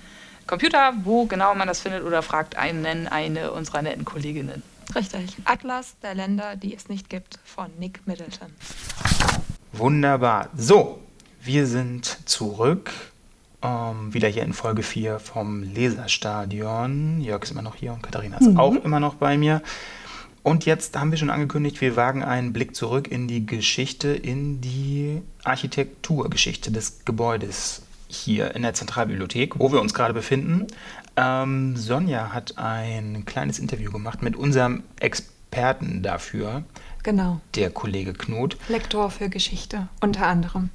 Computer, 0.47 0.93
wo 1.03 1.25
genau 1.25 1.55
man 1.55 1.67
das 1.67 1.81
findet 1.81 2.05
oder 2.05 2.23
fragt 2.23 2.57
einen, 2.57 3.09
eine 3.09 3.53
unserer 3.53 3.81
netten 3.81 4.05
Kolleginnen. 4.05 4.63
Richtig. 4.95 5.37
Atlas 5.45 5.97
der 6.03 6.15
Länder, 6.15 6.57
die 6.57 6.75
es 6.75 6.89
nicht 6.89 7.11
gibt, 7.11 7.39
von 7.45 7.71
Nick 7.79 8.07
Middleton. 8.07 8.49
Wunderbar. 9.73 10.49
So, 10.57 11.01
wir 11.49 11.67
sind 11.67 12.19
zurück. 12.27 12.93
Ähm, 13.63 14.13
wieder 14.13 14.29
hier 14.29 14.43
in 14.43 14.53
Folge 14.53 14.83
4 14.83 15.19
vom 15.19 15.63
Leserstadion. 15.63 17.23
Jörg 17.23 17.43
ist 17.43 17.51
immer 17.51 17.63
noch 17.63 17.75
hier 17.75 17.95
und 17.95 18.03
Katharina 18.03 18.37
ist 18.37 18.51
mhm. 18.51 18.61
auch 18.61 18.75
immer 18.85 19.01
noch 19.01 19.15
bei 19.15 19.39
mir. 19.39 19.63
Und 20.43 20.67
jetzt 20.67 20.95
haben 20.97 21.11
wir 21.11 21.17
schon 21.17 21.31
angekündigt, 21.31 21.81
wir 21.81 21.97
wagen 21.97 22.23
einen 22.23 22.53
Blick 22.53 22.77
zurück 22.77 23.09
in 23.09 23.29
die 23.29 23.47
Geschichte, 23.47 24.09
in 24.09 24.61
die 24.61 25.23
Architekturgeschichte 25.43 26.71
des 26.71 27.07
Gebäudes 27.07 27.81
hier 28.09 28.55
in 28.55 28.61
der 28.61 28.75
Zentralbibliothek, 28.75 29.59
wo 29.59 29.73
wir 29.73 29.81
uns 29.81 29.95
gerade 29.95 30.13
befinden. 30.13 30.67
Ähm, 31.17 31.77
Sonja 31.79 32.35
hat 32.35 32.59
ein 32.59 33.25
kleines 33.25 33.59
Interview 33.59 33.91
gemacht 33.91 34.23
mit 34.23 34.37
unserem 34.37 34.83
Experten 35.01 36.03
dafür. 36.03 36.63
Genau. 37.03 37.41
Der 37.55 37.71
Kollege 37.71 38.13
Knut. 38.13 38.59
Lektor 38.69 39.11
für 39.11 39.31
Geschichte, 39.31 39.89
unter 40.03 40.27
anderem. 40.27 40.69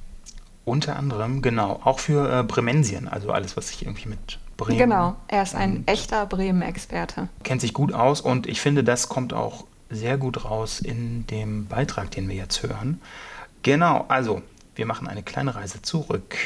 Unter 0.64 0.96
anderem, 0.96 1.42
genau. 1.42 1.80
Auch 1.84 1.98
für 1.98 2.40
äh, 2.40 2.42
Bremensien, 2.42 3.08
also 3.08 3.30
alles, 3.30 3.56
was 3.56 3.68
sich 3.68 3.82
irgendwie 3.84 4.08
mit 4.08 4.38
Bremen. 4.56 4.78
Genau, 4.78 5.16
er 5.28 5.42
ist 5.42 5.54
ein 5.54 5.84
echter 5.86 6.26
Bremen-Experte. 6.26 7.28
Kennt 7.42 7.60
sich 7.60 7.74
gut 7.74 7.92
aus 7.92 8.20
und 8.20 8.46
ich 8.46 8.60
finde, 8.60 8.84
das 8.84 9.08
kommt 9.08 9.32
auch 9.32 9.64
sehr 9.90 10.16
gut 10.16 10.44
raus 10.44 10.80
in 10.80 11.26
dem 11.26 11.66
Beitrag, 11.66 12.10
den 12.12 12.28
wir 12.28 12.36
jetzt 12.36 12.62
hören. 12.62 13.00
Genau, 13.62 14.04
also 14.08 14.42
wir 14.74 14.86
machen 14.86 15.06
eine 15.06 15.22
kleine 15.22 15.54
Reise 15.54 15.82
zurück. 15.82 16.36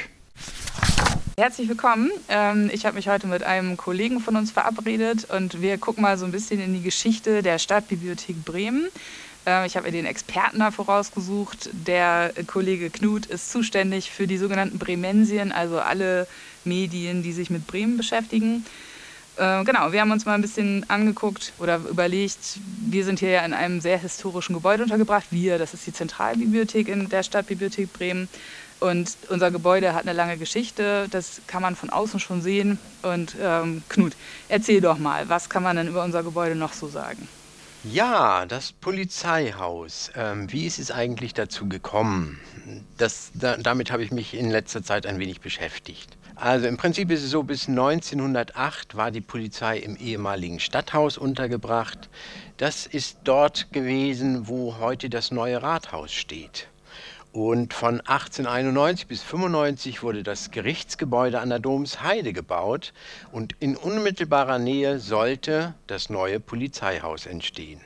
Herzlich 1.37 1.69
willkommen. 1.69 2.11
Ähm, 2.29 2.69
ich 2.73 2.85
habe 2.85 2.97
mich 2.97 3.09
heute 3.09 3.29
mit 3.29 3.45
einem 3.45 3.77
Kollegen 3.77 4.19
von 4.19 4.35
uns 4.37 4.51
verabredet 4.51 5.29
und 5.31 5.63
wir 5.63 5.79
gucken 5.79 6.03
mal 6.03 6.19
so 6.19 6.25
ein 6.25 6.33
bisschen 6.33 6.61
in 6.61 6.75
die 6.75 6.83
Geschichte 6.83 7.43
der 7.43 7.59
Stadtbibliothek 7.61 8.45
Bremen. 8.45 8.89
Ähm, 9.49 9.65
ich 9.65 9.77
habe 9.77 9.87
mir 9.87 9.93
den 9.93 10.05
Experten 10.05 10.59
da 10.59 10.71
vorausgesucht. 10.71 11.71
Der 11.73 12.33
Kollege 12.47 12.91
Knut 12.91 13.25
ist 13.25 13.51
zuständig 13.51 14.11
für 14.11 14.27
die 14.27 14.37
sogenannten 14.37 14.79
Bremensien, 14.79 15.53
also 15.53 15.81
alle 15.81 16.27
Medien, 16.65 17.23
die 17.23 17.33
sich 17.33 17.49
mit 17.49 17.67
Bremen 17.67 17.97
beschäftigen. 17.97 18.67
Ähm, 19.39 19.65
genau, 19.65 19.93
wir 19.93 20.03
haben 20.03 20.11
uns 20.11 20.27
mal 20.27 20.35
ein 20.35 20.43
bisschen 20.43 20.85
angeguckt 20.91 21.55
oder 21.59 21.81
überlegt, 21.89 22.59
wir 22.91 23.05
sind 23.07 23.21
hier 23.21 23.31
ja 23.31 23.45
in 23.47 23.55
einem 23.55 23.81
sehr 23.81 23.97
historischen 23.97 24.55
Gebäude 24.55 24.83
untergebracht. 24.83 25.29
Wir, 25.31 25.57
das 25.57 25.73
ist 25.73 25.87
die 25.87 25.95
Zentralbibliothek 25.95 26.89
in 26.89 27.09
der 27.09 27.23
Stadtbibliothek 27.23 27.91
Bremen. 27.95 28.29
Und 28.81 29.17
unser 29.31 29.51
Gebäude 29.51 29.95
hat 29.95 30.03
eine 30.03 30.13
lange 30.13 30.37
Geschichte, 30.37 31.09
das 31.11 31.41
kann 31.47 31.63
man 31.63 31.75
von 31.75 31.89
außen 31.89 32.21
schon 32.21 32.43
sehen. 32.43 32.79
Und 33.03 33.35
ähm, 33.41 33.83
Knut, 33.89 34.13
erzähl 34.51 34.83
doch 34.83 34.99
mal, 34.99 35.29
was 35.31 35.49
kann 35.49 35.63
man 35.63 35.77
denn 35.77 35.89
über 35.89 36.05
unser 36.05 36.23
Gebäude 36.23 36.55
noch 36.55 36.75
so 36.75 36.87
sagen? 36.87 37.27
Ja, 37.85 38.45
das 38.45 38.73
Polizeihaus. 38.73 40.11
Ähm, 40.17 40.51
wie 40.53 40.67
ist 40.67 40.81
es 40.81 40.91
eigentlich 40.91 41.33
dazu 41.33 41.69
gekommen? 41.69 42.41
Das, 42.97 43.31
da, 43.35 43.57
damit 43.57 43.93
habe 43.93 44.03
ich 44.03 44.11
mich 44.11 44.35
in 44.35 44.51
letzter 44.51 44.83
Zeit 44.83 45.07
ein 45.07 45.21
wenig 45.21 45.41
beschäftigt. 45.41 46.19
Also 46.35 46.67
im 46.67 46.77
Prinzip 46.77 47.11
ist 47.11 47.23
es 47.23 47.31
so, 47.31 47.45
bis 47.45 47.69
1908 47.69 48.97
war 48.97 49.11
die 49.13 49.21
Polizei 49.21 49.79
im 49.79 49.97
ehemaligen 49.97 50.59
Stadthaus 50.59 51.19
untergebracht. 51.19 52.09
Das 52.57 52.87
ist 52.87 53.19
dort 53.25 53.73
gewesen, 53.73 54.49
wo 54.49 54.79
heute 54.79 55.09
das 55.09 55.31
neue 55.31 55.63
Rathaus 55.63 56.13
steht. 56.13 56.69
Und 57.33 57.75
von 57.75 58.01
1891 58.01 59.07
bis 59.07 59.23
95 59.23 60.03
wurde 60.03 60.23
das 60.23 60.51
Gerichtsgebäude 60.51 61.41
an 61.41 61.51
der 61.51 61.59
Domsheide 61.59 62.33
gebaut 62.33 62.93
und 63.33 63.55
in 63.61 63.77
unmittelbarer 63.77 64.59
Nähe 64.59 64.99
sollte 64.99 65.75
das 65.87 66.09
neue 66.09 66.41
Polizeihaus 66.41 67.27
entstehen. 67.27 67.81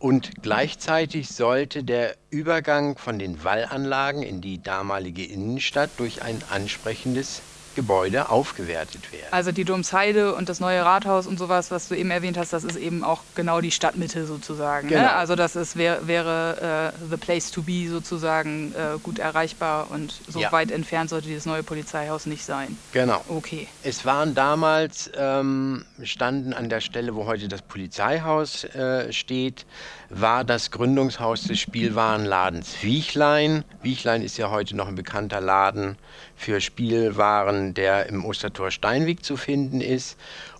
Und 0.00 0.42
gleichzeitig 0.42 1.28
sollte 1.28 1.82
der 1.82 2.16
Übergang 2.30 2.96
von 2.98 3.18
den 3.18 3.42
Wallanlagen 3.42 4.22
in 4.22 4.40
die 4.40 4.62
damalige 4.62 5.24
Innenstadt 5.24 5.98
durch 5.98 6.22
ein 6.22 6.44
ansprechendes 6.44 7.42
Gebäude 7.78 8.28
aufgewertet 8.28 9.12
werden. 9.12 9.28
Also 9.30 9.52
die 9.52 9.62
Domsheide 9.62 10.34
und 10.34 10.48
das 10.48 10.58
neue 10.58 10.84
Rathaus 10.84 11.28
und 11.28 11.38
sowas, 11.38 11.70
was 11.70 11.86
du 11.86 11.94
eben 11.94 12.10
erwähnt 12.10 12.36
hast, 12.36 12.52
das 12.52 12.64
ist 12.64 12.74
eben 12.74 13.04
auch 13.04 13.20
genau 13.36 13.60
die 13.60 13.70
Stadtmitte 13.70 14.26
sozusagen. 14.26 14.88
Ne? 14.88 14.94
Genau. 14.94 15.04
Ne? 15.04 15.12
Also 15.12 15.36
das 15.36 15.54
ist, 15.54 15.76
wär, 15.76 16.08
wäre 16.08 16.92
äh, 16.92 17.06
the 17.08 17.16
place 17.16 17.52
to 17.52 17.62
be 17.62 17.88
sozusagen 17.88 18.74
äh, 18.74 18.98
gut 19.00 19.20
erreichbar 19.20 19.92
und 19.92 20.12
so 20.26 20.40
ja. 20.40 20.50
weit 20.50 20.72
entfernt 20.72 21.10
sollte 21.10 21.28
dieses 21.28 21.46
neue 21.46 21.62
Polizeihaus 21.62 22.26
nicht 22.26 22.44
sein. 22.44 22.76
Genau. 22.92 23.24
Okay. 23.28 23.68
Es 23.84 24.04
waren 24.04 24.34
damals, 24.34 25.08
ähm, 25.16 25.84
standen 26.02 26.54
an 26.54 26.68
der 26.68 26.80
Stelle, 26.80 27.14
wo 27.14 27.26
heute 27.26 27.46
das 27.46 27.62
Polizeihaus 27.62 28.64
äh, 28.64 29.12
steht, 29.12 29.66
war 30.10 30.44
das 30.44 30.70
Gründungshaus 30.70 31.42
des 31.44 31.58
Spielwarenladens 31.58 32.82
Wiechlein. 32.82 33.64
Wiechlein 33.82 34.22
ist 34.22 34.38
ja 34.38 34.50
heute 34.50 34.76
noch 34.76 34.88
ein 34.88 34.94
bekannter 34.94 35.40
Laden 35.40 35.96
für 36.34 36.60
Spielwaren, 36.60 37.74
der 37.74 38.06
im 38.06 38.24
Ostertor 38.24 38.70
Steinweg 38.70 39.24
zu 39.24 39.36
finden 39.36 39.80
ist. 39.80 40.16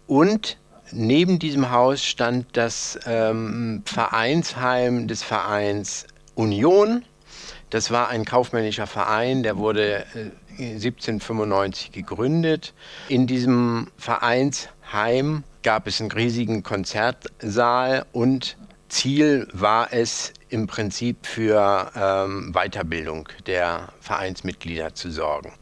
Und 0.06 0.58
neben 0.92 1.38
diesem 1.38 1.70
Haus 1.70 2.04
stand 2.04 2.46
das 2.56 2.98
ähm, 3.06 3.82
Vereinsheim 3.86 5.08
des 5.08 5.22
Vereins 5.22 6.06
Union. 6.34 7.04
Das 7.70 7.90
war 7.90 8.08
ein 8.08 8.24
kaufmännischer 8.24 8.86
Verein, 8.86 9.42
der 9.42 9.58
wurde 9.58 10.04
äh, 10.14 10.30
1795 10.58 11.92
gegründet. 11.92 12.74
In 13.08 13.26
diesem 13.26 13.88
Vereinsheim 13.96 15.44
gab 15.62 15.86
es 15.86 16.00
einen 16.00 16.10
riesigen 16.10 16.62
Konzertsaal 16.62 18.06
und 18.12 18.56
Ziel 18.88 19.48
war 19.52 19.92
es 19.92 20.32
im 20.48 20.66
Prinzip 20.66 21.26
für 21.26 21.90
ähm, 21.94 22.52
Weiterbildung 22.52 23.28
der 23.46 23.88
Vereinsmitglieder 24.00 24.94
zu 24.94 25.10
sorgen. 25.10 25.52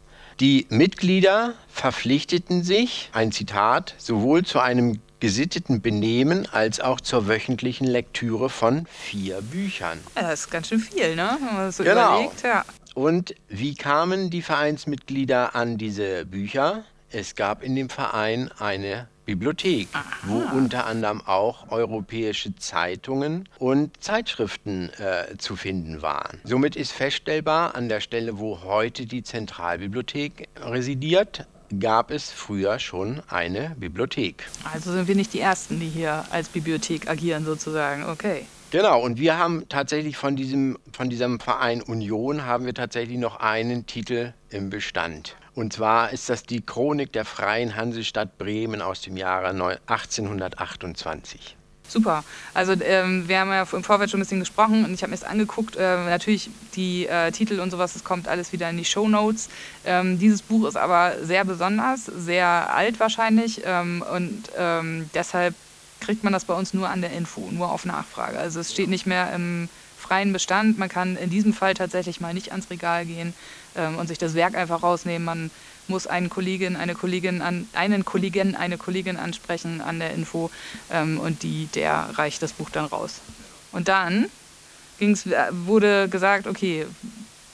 Die 0.41 0.67
Mitglieder 0.69 1.55
verpflichteten 1.69 2.63
sich, 2.63 3.11
ein 3.13 3.33
Zitat, 3.33 3.95
sowohl 3.99 4.45
zu 4.45 4.61
einem 4.61 5.01
gesitteten 5.19 5.81
Benehmen 5.81 6.47
als 6.53 6.81
auch 6.81 7.01
zur 7.01 7.27
wöchentlichen 7.27 7.87
Lektüre 7.87 8.51
von 8.51 8.87
vier 8.87 9.41
Büchern. 9.41 9.99
Ja, 10.15 10.23
das 10.23 10.41
ist 10.41 10.51
ganz 10.51 10.69
schön 10.69 10.81
viel, 10.81 11.17
ne? 11.17 11.39
Wenn 11.41 11.57
man 11.57 11.73
so 11.73 11.85
genau. 11.85 12.21
überlegt. 12.21 12.43
Ja. 12.43 12.65
Und 12.95 13.35
wie 13.49 13.75
kamen 13.75 14.31
die 14.31 14.43
Vereinsmitglieder 14.43 15.55
an 15.55 15.79
diese 15.79 16.27
Bücher? 16.27 16.85
Es 17.11 17.35
gab 17.35 17.63
in 17.63 17.77
dem 17.77 17.89
Verein 17.89 18.51
eine 18.59 19.09
Bibliothek, 19.27 19.89
Aha. 19.93 20.05
wo 20.25 20.39
unter 20.57 20.87
anderem 20.87 21.21
auch 21.21 21.71
europäische 21.71 22.55
Zeitungen 22.57 23.49
und 23.59 24.03
Zeitschriften 24.03 24.91
äh, 24.99 25.37
zu 25.37 25.57
finden 25.57 26.03
waren. 26.03 26.41
Somit 26.45 26.77
ist 26.77 26.93
feststellbar, 26.93 27.75
an 27.75 27.89
der 27.89 28.01
Stelle, 28.01 28.39
wo 28.39 28.63
heute 28.63 29.07
die 29.07 29.23
Zentralbibliothek 29.23 30.49
residiert, 30.61 31.47
gab 31.81 32.11
es 32.11 32.31
früher 32.31 32.79
schon 32.79 33.21
eine 33.29 33.75
Bibliothek. 33.79 34.45
Also 34.73 34.93
sind 34.93 35.09
wir 35.09 35.17
nicht 35.17 35.33
die 35.33 35.41
Ersten, 35.41 35.81
die 35.81 35.89
hier 35.89 36.25
als 36.31 36.49
Bibliothek 36.49 37.09
agieren 37.09 37.45
sozusagen. 37.45 38.05
Okay. 38.05 38.47
Genau, 38.71 39.01
und 39.01 39.19
wir 39.19 39.39
haben 39.39 39.69
tatsächlich 39.69 40.17
von 40.17 40.37
diesem, 40.37 40.77
von 40.93 41.09
diesem 41.09 41.39
Verein 41.41 41.83
Union 41.83 42.45
haben 42.45 42.67
wir 42.67 42.75
tatsächlich 42.75 43.19
noch 43.19 43.37
einen 43.37 43.87
Titel 43.87 44.35
im 44.51 44.71
Bestand. 44.71 45.37
Und 45.57 45.73
zwar 45.73 46.13
ist 46.13 46.29
das 46.29 46.43
die 46.43 46.61
Chronik 46.61 47.15
der 47.15 47.25
Freien 47.25 47.75
Hansestadt 47.75 48.37
Bremen 48.37 48.83
aus 48.83 49.01
dem 49.01 49.17
Jahre 49.17 49.49
1828. 49.49 51.57
Super. 51.89 52.25
Also 52.53 52.75
ähm, 52.83 53.27
wir 53.27 53.41
haben 53.41 53.51
ja 53.51 53.63
im 53.63 53.83
Vorfeld 53.83 54.11
schon 54.11 54.21
ein 54.21 54.25
bisschen 54.25 54.41
gesprochen 54.41 54.85
und 54.85 54.93
ich 54.93 55.03
habe 55.03 55.13
mir 55.13 55.17
das 55.17 55.27
angeguckt. 55.27 55.77
Äh, 55.77 56.05
natürlich 56.05 56.51
die 56.75 57.07
äh, 57.07 57.31
Titel 57.31 57.59
und 57.61 57.71
sowas, 57.71 57.95
das 57.95 58.05
kommt 58.05 58.29
alles 58.29 58.53
wieder 58.53 58.69
in 58.69 58.77
die 58.77 58.85
Show 58.85 59.09
Notes. 59.09 59.49
Ähm, 59.87 60.19
dieses 60.19 60.43
Buch 60.43 60.69
ist 60.69 60.77
aber 60.77 61.15
sehr 61.23 61.47
besonders, 61.47 62.05
sehr 62.05 62.75
alt 62.75 63.01
wahrscheinlich 63.01 63.63
ähm, 63.65 64.05
und 64.15 64.51
ähm, 64.59 65.09
deshalb 65.15 65.55
kriegt 66.01 66.23
man 66.23 66.35
das 66.35 66.45
bei 66.45 66.53
uns 66.53 66.75
nur 66.75 66.91
an 66.91 67.01
der 67.01 67.13
Info, 67.13 67.49
nur 67.51 67.73
auf 67.73 67.87
Nachfrage. 67.87 68.39
Also 68.39 68.61
es 68.61 68.73
steht 68.73 68.91
nicht 68.91 69.07
mehr 69.07 69.33
im 69.33 69.71
freien 69.97 70.35
Bestand. 70.35 70.79
Man 70.79 70.91
kann 70.91 71.17
in 71.17 71.31
diesem 71.31 71.55
Fall 71.55 71.73
tatsächlich 71.73 72.21
mal 72.21 72.35
nicht 72.35 72.51
ans 72.51 72.69
Regal 72.69 73.07
gehen 73.07 73.33
ähm, 73.77 73.97
und 73.99 74.09
sich 74.09 74.19
das 74.19 74.35
Werk 74.35 74.55
einfach 74.55 74.83
rausnehmen. 74.83 75.25
Man 75.25 75.51
muss 75.89 76.07
einen 76.07 76.31
Kollegin, 76.31 76.77
eine 76.77 76.95
Kollegin 76.95 77.43
an, 77.43 77.69
einen 77.73 78.05
Kollegen, 78.05 78.57
eine 78.57 78.79
Kollegin 78.79 79.17
ansprechen 79.17 79.81
an 79.81 79.99
der 79.99 80.13
Info 80.13 80.51
ähm, 80.91 81.21
und 81.21 81.43
die, 81.43 81.69
der 81.75 82.11
reicht 82.15 82.43
das 82.43 82.53
Buch 82.53 82.71
dann 82.71 82.87
raus. 82.87 83.21
Und 83.73 83.89
dann 83.89 84.27
ging's, 84.99 85.27
äh, 85.27 85.47
wurde 85.51 86.09
gesagt, 86.09 86.47
okay, 86.47 86.87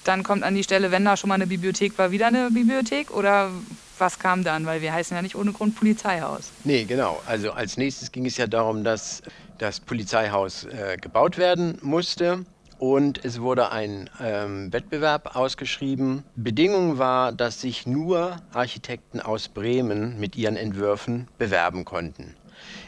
dann 0.05 0.23
kommt 0.23 0.43
an 0.43 0.55
die 0.55 0.65
Stelle, 0.65 0.91
wenn 0.91 1.05
da 1.05 1.17
schon 1.17 1.29
mal 1.29 1.35
eine 1.35 1.47
Bibliothek 1.47 1.97
war, 1.99 2.11
wieder 2.11 2.27
eine 2.27 2.51
Bibliothek 2.51 3.11
oder 3.11 3.51
was 3.99 4.19
kam 4.19 4.43
dann? 4.43 4.67
Weil 4.67 4.81
wir 4.83 4.93
heißen 4.93 5.17
ja 5.17 5.23
nicht 5.23 5.37
ohne 5.37 5.53
Grund 5.53 5.77
Polizeihaus. 5.77 6.51
Nee, 6.65 6.85
genau. 6.85 7.23
Also 7.27 7.53
als 7.53 7.77
nächstes 7.77 8.11
ging 8.11 8.27
es 8.27 8.37
ja 8.37 8.47
darum, 8.47 8.83
dass 8.83 9.23
das 9.59 9.79
Polizeihaus 9.79 10.65
äh, 10.65 10.97
gebaut 11.01 11.39
werden 11.39 11.79
musste 11.83 12.45
und 12.83 13.25
es 13.25 13.41
wurde 13.41 13.71
ein 13.71 14.11
ähm, 14.21 14.73
Wettbewerb 14.73 15.37
ausgeschrieben. 15.37 16.25
Bedingung 16.35 16.99
war, 16.99 17.31
dass 17.31 17.61
sich 17.61 17.87
nur 17.87 18.39
Architekten 18.53 19.21
aus 19.21 19.49
Bremen 19.49 20.19
mit 20.19 20.35
ihren 20.35 20.57
Entwürfen 20.57 21.29
bewerben 21.39 21.85
konnten. 21.85 22.35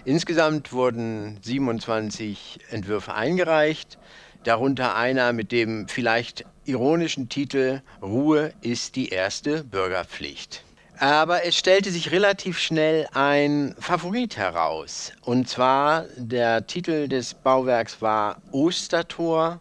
Insgesamt 0.04 0.72
wurden 0.72 1.38
27 1.42 2.58
Entwürfe 2.70 3.14
eingereicht, 3.14 3.96
darunter 4.42 4.96
einer 4.96 5.32
mit 5.32 5.52
dem 5.52 5.86
vielleicht 5.86 6.44
ironischen 6.64 7.28
Titel 7.28 7.80
Ruhe 8.02 8.52
ist 8.62 8.96
die 8.96 9.10
erste 9.10 9.62
Bürgerpflicht. 9.62 10.64
Aber 10.98 11.44
es 11.44 11.54
stellte 11.56 11.92
sich 11.92 12.10
relativ 12.10 12.58
schnell 12.58 13.06
ein 13.14 13.76
Favorit 13.78 14.38
heraus. 14.38 15.12
Und 15.22 15.48
zwar 15.48 16.06
der 16.16 16.66
Titel 16.66 17.06
des 17.06 17.34
Bauwerks 17.34 18.02
war 18.02 18.42
Ostertor 18.50 19.60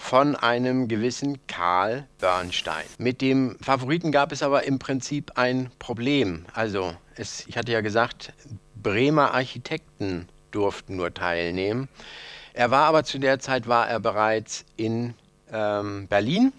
von 0.00 0.34
einem 0.34 0.88
gewissen 0.88 1.46
Karl 1.46 2.08
Bernstein. 2.18 2.86
Mit 2.98 3.20
dem 3.20 3.56
Favoriten 3.60 4.10
gab 4.10 4.32
es 4.32 4.42
aber 4.42 4.64
im 4.64 4.78
Prinzip 4.78 5.32
ein 5.36 5.70
Problem. 5.78 6.46
Also, 6.54 6.96
es, 7.16 7.46
ich 7.46 7.58
hatte 7.58 7.70
ja 7.70 7.82
gesagt, 7.82 8.32
Bremer 8.82 9.34
Architekten 9.34 10.26
durften 10.50 10.96
nur 10.96 11.12
teilnehmen. 11.12 11.88
Er 12.54 12.70
war 12.70 12.86
aber 12.86 13.04
zu 13.04 13.18
der 13.18 13.40
Zeit 13.40 13.68
war 13.68 13.88
er 13.88 14.00
bereits 14.00 14.64
in 14.76 15.14
ähm, 15.52 16.08
Berlin 16.08 16.54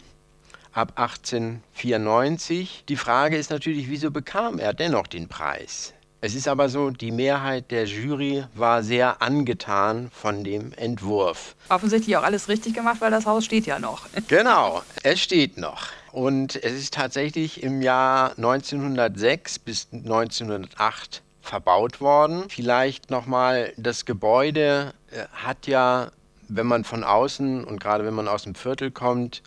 ab 0.72 0.94
1894. 0.96 2.86
Die 2.88 2.96
Frage 2.96 3.38
ist 3.38 3.50
natürlich, 3.50 3.90
wieso 3.90 4.12
bekam 4.12 4.60
er 4.60 4.74
dennoch 4.74 5.08
den 5.08 5.28
Preis? 5.28 5.94
Es 6.24 6.36
ist 6.36 6.48
aber 6.48 6.70
so, 6.70 6.92
die 6.92 7.12
Mehrheit 7.12 7.72
der 7.72 7.86
Jury 7.86 8.44
war 8.54 8.84
sehr 8.84 9.24
angetan 9.24 10.12
von 10.14 10.44
dem 10.44 10.72
Entwurf. 10.74 11.56
Offensichtlich 11.68 12.16
auch 12.16 12.22
alles 12.22 12.48
richtig 12.48 12.76
gemacht, 12.76 12.98
weil 13.02 13.10
das 13.10 13.26
Haus 13.26 13.44
steht 13.44 13.66
ja 13.66 13.80
noch. 13.80 14.06
Genau, 14.28 14.84
es 15.02 15.20
steht 15.20 15.58
noch. 15.58 15.88
Und 16.12 16.64
es 16.64 16.74
ist 16.74 16.94
tatsächlich 16.94 17.64
im 17.64 17.82
Jahr 17.82 18.38
1906 18.38 19.58
bis 19.58 19.88
1908 19.92 21.24
verbaut 21.42 22.02
worden. 22.02 22.44
Vielleicht 22.50 23.10
nochmal, 23.10 23.74
das 23.78 24.06
Gebäude 24.06 24.94
äh, 25.10 25.24
hat 25.34 25.66
ja, 25.66 26.12
wenn 26.50 26.68
man 26.68 26.84
von 26.84 27.04
außen 27.04 27.64
und 27.64 27.82
gerade 27.82 28.06
wenn 28.06 28.14
man 28.14 28.28
aus 28.28 28.44
dem 28.44 28.54
Viertel 28.54 28.92
kommt, 28.92 29.42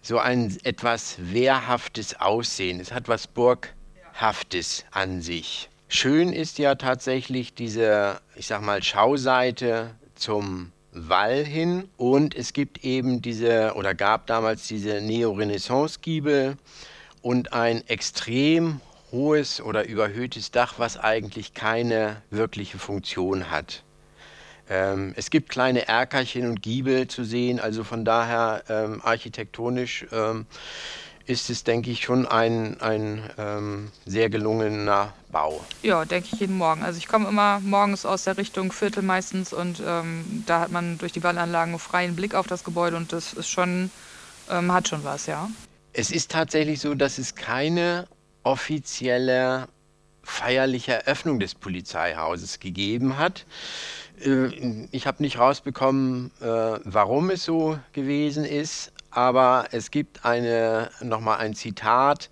so 0.00 0.18
ein 0.18 0.58
etwas 0.64 1.14
wehrhaftes 1.20 2.20
Aussehen. 2.20 2.80
Es 2.80 2.90
hat 2.90 3.06
was 3.06 3.28
Burghaftes 3.28 4.84
an 4.90 5.22
sich. 5.22 5.68
Schön 5.94 6.32
ist 6.32 6.58
ja 6.58 6.74
tatsächlich 6.76 7.52
diese, 7.52 8.18
ich 8.34 8.46
sag 8.46 8.62
mal, 8.62 8.82
Schauseite 8.82 9.90
zum 10.14 10.72
Wall 10.90 11.44
hin 11.44 11.86
und 11.98 12.34
es 12.34 12.54
gibt 12.54 12.82
eben 12.82 13.20
diese 13.20 13.74
oder 13.76 13.94
gab 13.94 14.26
damals 14.26 14.66
diese 14.66 15.02
Neorenaissance-Giebel 15.02 16.56
und 17.20 17.52
ein 17.52 17.86
extrem 17.88 18.80
hohes 19.12 19.60
oder 19.60 19.84
überhöhtes 19.86 20.50
Dach, 20.50 20.76
was 20.78 20.96
eigentlich 20.96 21.52
keine 21.52 22.22
wirkliche 22.30 22.78
Funktion 22.78 23.50
hat. 23.50 23.84
Ähm, 24.70 25.12
es 25.14 25.28
gibt 25.28 25.50
kleine 25.50 25.88
Erkerchen 25.88 26.48
und 26.48 26.62
Giebel 26.62 27.06
zu 27.06 27.22
sehen, 27.22 27.60
also 27.60 27.84
von 27.84 28.06
daher 28.06 28.64
ähm, 28.70 29.02
architektonisch 29.04 30.06
ähm, 30.10 30.46
ist 31.26 31.50
es, 31.50 31.64
denke 31.64 31.90
ich, 31.90 32.02
schon 32.02 32.26
ein, 32.26 32.80
ein 32.80 33.22
ähm, 33.38 33.90
sehr 34.06 34.30
gelungener 34.30 35.12
Bau. 35.30 35.64
Ja, 35.82 36.04
denke 36.04 36.28
ich 36.32 36.40
jeden 36.40 36.56
Morgen. 36.56 36.82
Also 36.82 36.98
ich 36.98 37.08
komme 37.08 37.28
immer 37.28 37.60
morgens 37.60 38.04
aus 38.04 38.24
der 38.24 38.36
Richtung 38.36 38.72
Viertel 38.72 39.02
meistens 39.02 39.52
und 39.52 39.82
ähm, 39.86 40.44
da 40.46 40.60
hat 40.60 40.70
man 40.70 40.98
durch 40.98 41.12
die 41.12 41.22
Wallanlagen 41.22 41.72
einen 41.72 41.78
freien 41.78 42.16
Blick 42.16 42.34
auf 42.34 42.46
das 42.46 42.64
Gebäude 42.64 42.96
und 42.96 43.12
das 43.12 43.32
ist 43.32 43.48
schon, 43.48 43.90
ähm, 44.50 44.72
hat 44.72 44.88
schon 44.88 45.04
was, 45.04 45.26
ja. 45.26 45.48
Es 45.92 46.10
ist 46.10 46.30
tatsächlich 46.30 46.80
so, 46.80 46.94
dass 46.94 47.18
es 47.18 47.34
keine 47.34 48.06
offizielle 48.42 49.68
feierliche 50.22 50.92
Eröffnung 50.92 51.40
des 51.40 51.54
Polizeihauses 51.54 52.60
gegeben 52.60 53.18
hat. 53.18 53.44
Äh, 54.24 54.86
ich 54.90 55.06
habe 55.06 55.22
nicht 55.22 55.38
rausbekommen, 55.38 56.30
äh, 56.40 56.46
warum 56.46 57.30
es 57.30 57.44
so 57.44 57.78
gewesen 57.92 58.44
ist, 58.44 58.92
aber 59.12 59.66
es 59.72 59.90
gibt 59.90 60.24
eine, 60.24 60.90
nochmal 61.00 61.38
ein 61.38 61.54
Zitat, 61.54 62.30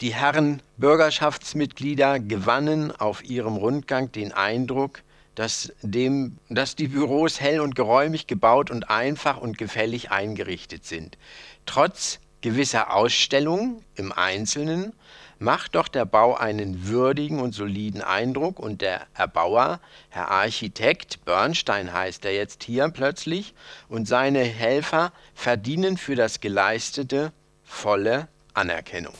Die 0.00 0.12
Herren 0.12 0.60
Bürgerschaftsmitglieder 0.76 2.20
gewannen 2.20 2.92
auf 2.92 3.24
ihrem 3.24 3.56
Rundgang 3.56 4.12
den 4.12 4.32
Eindruck, 4.32 5.02
dass, 5.34 5.72
dem, 5.82 6.38
dass 6.50 6.76
die 6.76 6.88
Büros 6.88 7.40
hell 7.40 7.60
und 7.60 7.74
geräumig 7.74 8.26
gebaut 8.26 8.70
und 8.70 8.90
einfach 8.90 9.38
und 9.38 9.56
gefällig 9.56 10.10
eingerichtet 10.10 10.84
sind. 10.84 11.16
Trotz 11.64 12.20
gewisser 12.40 12.92
Ausstellungen 12.92 13.82
im 13.94 14.12
Einzelnen 14.12 14.92
macht 15.38 15.74
doch 15.74 15.88
der 15.88 16.04
Bau 16.04 16.34
einen 16.34 16.86
würdigen 16.88 17.40
und 17.40 17.52
soliden 17.52 18.02
Eindruck 18.02 18.58
und 18.58 18.80
der 18.80 19.02
Erbauer, 19.14 19.80
Herr 20.08 20.30
Architekt 20.30 21.24
Bernstein 21.24 21.92
heißt 21.92 22.24
er 22.24 22.34
jetzt 22.34 22.64
hier 22.64 22.88
plötzlich, 22.88 23.54
und 23.88 24.08
seine 24.08 24.40
Helfer 24.40 25.12
verdienen 25.34 25.96
für 25.96 26.14
das 26.14 26.40
Geleistete 26.40 27.32
volle 27.64 28.28
Anerkennung. 28.54 29.14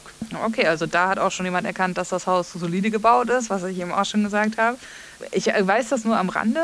Okay, 0.45 0.67
also 0.67 0.87
da 0.87 1.09
hat 1.09 1.19
auch 1.19 1.31
schon 1.31 1.45
jemand 1.45 1.67
erkannt, 1.67 1.99
dass 1.99 2.09
das 2.09 2.27
Haus 2.27 2.53
so 2.53 2.59
solide 2.59 2.91
gebaut 2.91 3.29
ist, 3.29 3.51
was 3.51 3.63
ich 3.65 3.79
eben 3.79 3.93
auch 3.93 4.05
schon 4.05 4.25
gesagt 4.25 4.57
habe. 4.57 4.79
Ich 5.33 5.47
weiß 5.47 5.91
das 5.91 6.05
nur 6.05 6.17
am 6.17 6.31
Rande. 6.31 6.61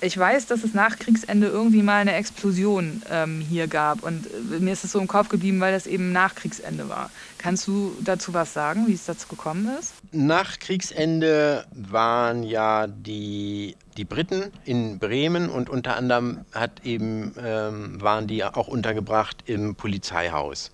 Ich 0.00 0.16
weiß, 0.16 0.46
dass 0.46 0.64
es 0.64 0.74
nach 0.74 0.98
Kriegsende 0.98 1.46
irgendwie 1.48 1.82
mal 1.82 2.00
eine 2.00 2.14
Explosion 2.14 3.02
ähm, 3.10 3.40
hier 3.40 3.66
gab. 3.68 4.02
Und 4.02 4.26
äh, 4.26 4.58
mir 4.60 4.72
ist 4.72 4.84
es 4.84 4.92
so 4.92 4.98
im 4.98 5.06
Kopf 5.06 5.28
geblieben, 5.28 5.60
weil 5.60 5.72
das 5.72 5.86
eben 5.86 6.12
nach 6.12 6.34
Kriegsende 6.34 6.88
war. 6.88 7.10
Kannst 7.38 7.66
du 7.66 7.92
dazu 8.00 8.34
was 8.34 8.52
sagen, 8.52 8.86
wie 8.86 8.94
es 8.94 9.04
dazu 9.04 9.28
gekommen 9.28 9.68
ist? 9.78 9.94
Nach 10.12 10.58
Kriegsende 10.58 11.66
waren 11.74 12.42
ja 12.42 12.86
die, 12.86 13.76
die 13.96 14.04
Briten 14.04 14.52
in 14.64 14.98
Bremen 14.98 15.48
und 15.48 15.68
unter 15.68 15.96
anderem 15.96 16.44
hat 16.52 16.84
eben, 16.84 17.34
ähm, 17.44 18.00
waren 18.00 18.26
die 18.26 18.44
auch 18.44 18.68
untergebracht 18.68 19.38
im 19.46 19.74
Polizeihaus. 19.74 20.70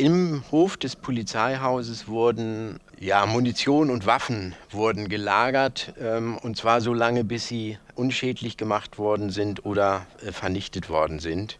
Im 0.00 0.42
Hof 0.50 0.78
des 0.78 0.96
Polizeihauses 0.96 2.08
wurden 2.08 2.80
ja, 2.98 3.26
Munition 3.26 3.90
und 3.90 4.06
Waffen 4.06 4.54
wurden 4.70 5.10
gelagert, 5.10 5.92
ähm, 6.00 6.38
und 6.38 6.56
zwar 6.56 6.80
so 6.80 6.94
lange, 6.94 7.22
bis 7.22 7.48
sie 7.48 7.76
unschädlich 7.96 8.56
gemacht 8.56 8.96
worden 8.96 9.28
sind 9.28 9.66
oder 9.66 10.06
äh, 10.24 10.32
vernichtet 10.32 10.88
worden 10.88 11.18
sind. 11.18 11.58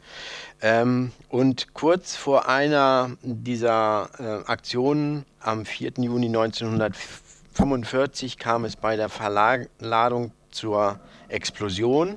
Ähm, 0.63 1.13
und 1.29 1.75
kurz 1.75 2.17
vor 2.17 2.49
einer 2.49 3.11
dieser 3.21 4.09
äh, 4.19 4.51
Aktionen 4.51 5.27
am 5.41 5.67
4. 5.67 5.93
Juni 5.99 6.29
1945 6.29 8.39
kam 8.39 8.65
es 8.65 8.75
bei 8.75 8.97
der 8.97 9.11
Verladung 9.11 10.33
zur 10.51 10.99
Explosion. 11.29 12.17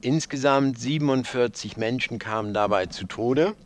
Insgesamt 0.00 0.78
47 0.78 1.76
Menschen 1.76 2.20
kamen 2.20 2.54
dabei 2.54 2.86
zu 2.86 3.06
Tode. 3.06 3.56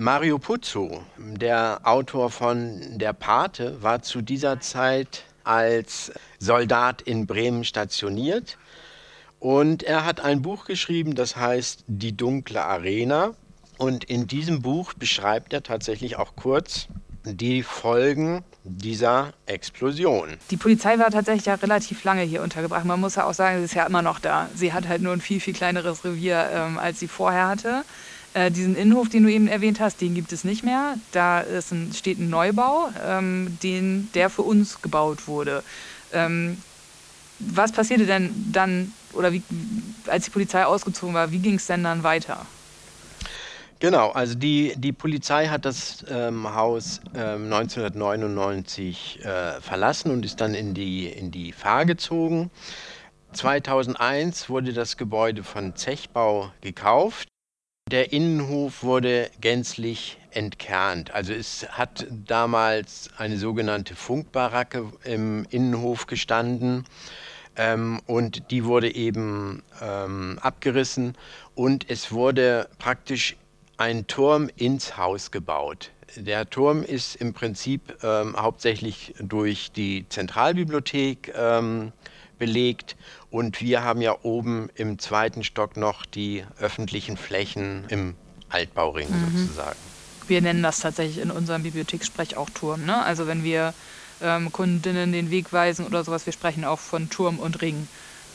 Mario 0.00 0.38
Puzo, 0.38 1.02
der 1.18 1.82
Autor 1.84 2.30
von 2.30 2.80
Der 2.96 3.12
Pate, 3.12 3.82
war 3.82 4.00
zu 4.00 4.22
dieser 4.22 4.58
Zeit 4.58 5.24
als 5.44 6.10
Soldat 6.38 7.02
in 7.02 7.26
Bremen 7.26 7.64
stationiert 7.64 8.56
und 9.40 9.82
er 9.82 10.06
hat 10.06 10.22
ein 10.22 10.40
Buch 10.40 10.64
geschrieben, 10.64 11.14
das 11.16 11.36
heißt 11.36 11.84
Die 11.86 12.16
dunkle 12.16 12.64
Arena. 12.64 13.32
Und 13.76 14.04
in 14.04 14.26
diesem 14.26 14.62
Buch 14.62 14.94
beschreibt 14.94 15.52
er 15.52 15.62
tatsächlich 15.62 16.16
auch 16.16 16.34
kurz 16.34 16.88
die 17.24 17.62
Folgen 17.62 18.42
dieser 18.64 19.34
Explosion. 19.44 20.38
Die 20.50 20.56
Polizei 20.56 20.98
war 20.98 21.10
tatsächlich 21.10 21.44
ja 21.44 21.56
relativ 21.56 22.04
lange 22.04 22.22
hier 22.22 22.40
untergebracht. 22.40 22.86
Man 22.86 23.00
muss 23.00 23.16
ja 23.16 23.24
auch 23.24 23.34
sagen, 23.34 23.58
sie 23.58 23.64
ist 23.66 23.74
ja 23.74 23.84
immer 23.84 24.00
noch 24.00 24.18
da. 24.18 24.48
Sie 24.54 24.72
hat 24.72 24.88
halt 24.88 25.02
nur 25.02 25.12
ein 25.12 25.20
viel, 25.20 25.40
viel 25.40 25.52
kleineres 25.52 26.06
Revier, 26.06 26.48
ähm, 26.54 26.78
als 26.78 27.00
sie 27.00 27.08
vorher 27.08 27.48
hatte. 27.48 27.84
Äh, 28.32 28.50
diesen 28.50 28.76
Innenhof, 28.76 29.08
den 29.08 29.24
du 29.24 29.30
eben 29.30 29.48
erwähnt 29.48 29.80
hast, 29.80 30.00
den 30.00 30.14
gibt 30.14 30.32
es 30.32 30.44
nicht 30.44 30.62
mehr. 30.62 30.94
Da 31.12 31.38
ein, 31.40 31.92
steht 31.94 32.18
ein 32.18 32.30
Neubau, 32.30 32.90
ähm, 33.04 33.58
den, 33.62 34.08
der 34.14 34.30
für 34.30 34.42
uns 34.42 34.82
gebaut 34.82 35.26
wurde. 35.26 35.64
Ähm, 36.12 36.58
was 37.40 37.72
passierte 37.72 38.06
denn 38.06 38.30
dann, 38.52 38.92
oder 39.14 39.32
wie, 39.32 39.42
als 40.06 40.26
die 40.26 40.30
Polizei 40.30 40.64
ausgezogen 40.64 41.14
war, 41.14 41.32
wie 41.32 41.38
ging 41.38 41.54
es 41.54 41.66
denn 41.66 41.82
dann 41.82 42.02
weiter? 42.02 42.46
Genau, 43.80 44.10
also 44.10 44.34
die, 44.34 44.74
die 44.76 44.92
Polizei 44.92 45.48
hat 45.48 45.64
das 45.64 46.04
ähm, 46.08 46.54
Haus 46.54 47.00
ähm, 47.14 47.50
1999 47.50 49.24
äh, 49.24 49.60
verlassen 49.62 50.10
und 50.10 50.24
ist 50.24 50.40
dann 50.42 50.54
in 50.54 50.74
die, 50.74 51.08
in 51.08 51.30
die 51.30 51.52
Fahr 51.52 51.86
gezogen. 51.86 52.50
2001 53.32 54.50
wurde 54.50 54.74
das 54.74 54.98
Gebäude 54.98 55.42
von 55.42 55.74
Zechbau 55.76 56.52
gekauft. 56.60 57.28
Der 57.90 58.12
Innenhof 58.12 58.84
wurde 58.84 59.32
gänzlich 59.40 60.16
entkernt. 60.30 61.12
Also 61.12 61.32
es 61.32 61.66
hat 61.70 62.06
damals 62.10 63.10
eine 63.16 63.36
sogenannte 63.36 63.96
Funkbaracke 63.96 64.92
im 65.02 65.44
Innenhof 65.50 66.06
gestanden 66.06 66.84
ähm, 67.56 68.00
und 68.06 68.52
die 68.52 68.64
wurde 68.64 68.94
eben 68.94 69.64
ähm, 69.82 70.38
abgerissen 70.40 71.16
und 71.56 71.90
es 71.90 72.12
wurde 72.12 72.68
praktisch 72.78 73.36
ein 73.76 74.06
Turm 74.06 74.48
ins 74.54 74.96
Haus 74.96 75.32
gebaut. 75.32 75.90
Der 76.14 76.48
Turm 76.48 76.84
ist 76.84 77.16
im 77.16 77.32
Prinzip 77.32 78.04
ähm, 78.04 78.36
hauptsächlich 78.36 79.14
durch 79.18 79.72
die 79.72 80.08
Zentralbibliothek 80.08 81.32
ähm, 81.36 81.92
belegt 82.38 82.96
und 83.30 83.60
wir 83.60 83.82
haben 83.82 84.00
ja 84.00 84.16
oben 84.22 84.68
im 84.74 84.98
zweiten 84.98 85.44
Stock 85.44 85.76
noch 85.76 86.04
die 86.04 86.44
öffentlichen 86.58 87.16
Flächen 87.16 87.84
im 87.88 88.14
Altbauring 88.48 89.08
mhm. 89.08 89.38
sozusagen. 89.38 89.78
Wir 90.26 90.40
nennen 90.40 90.62
das 90.62 90.80
tatsächlich 90.80 91.18
in 91.18 91.30
unserem 91.30 91.62
Bibliothekssprech 91.62 92.36
auch 92.36 92.50
Turm. 92.50 92.84
Ne? 92.84 93.02
Also 93.02 93.26
wenn 93.26 93.42
wir 93.44 93.74
ähm, 94.22 94.52
Kundinnen 94.52 95.12
den 95.12 95.30
Weg 95.30 95.52
weisen 95.52 95.86
oder 95.86 96.04
sowas, 96.04 96.26
wir 96.26 96.32
sprechen 96.32 96.64
auch 96.64 96.78
von 96.78 97.10
Turm 97.10 97.38
und 97.38 97.62
Ring. 97.62 97.88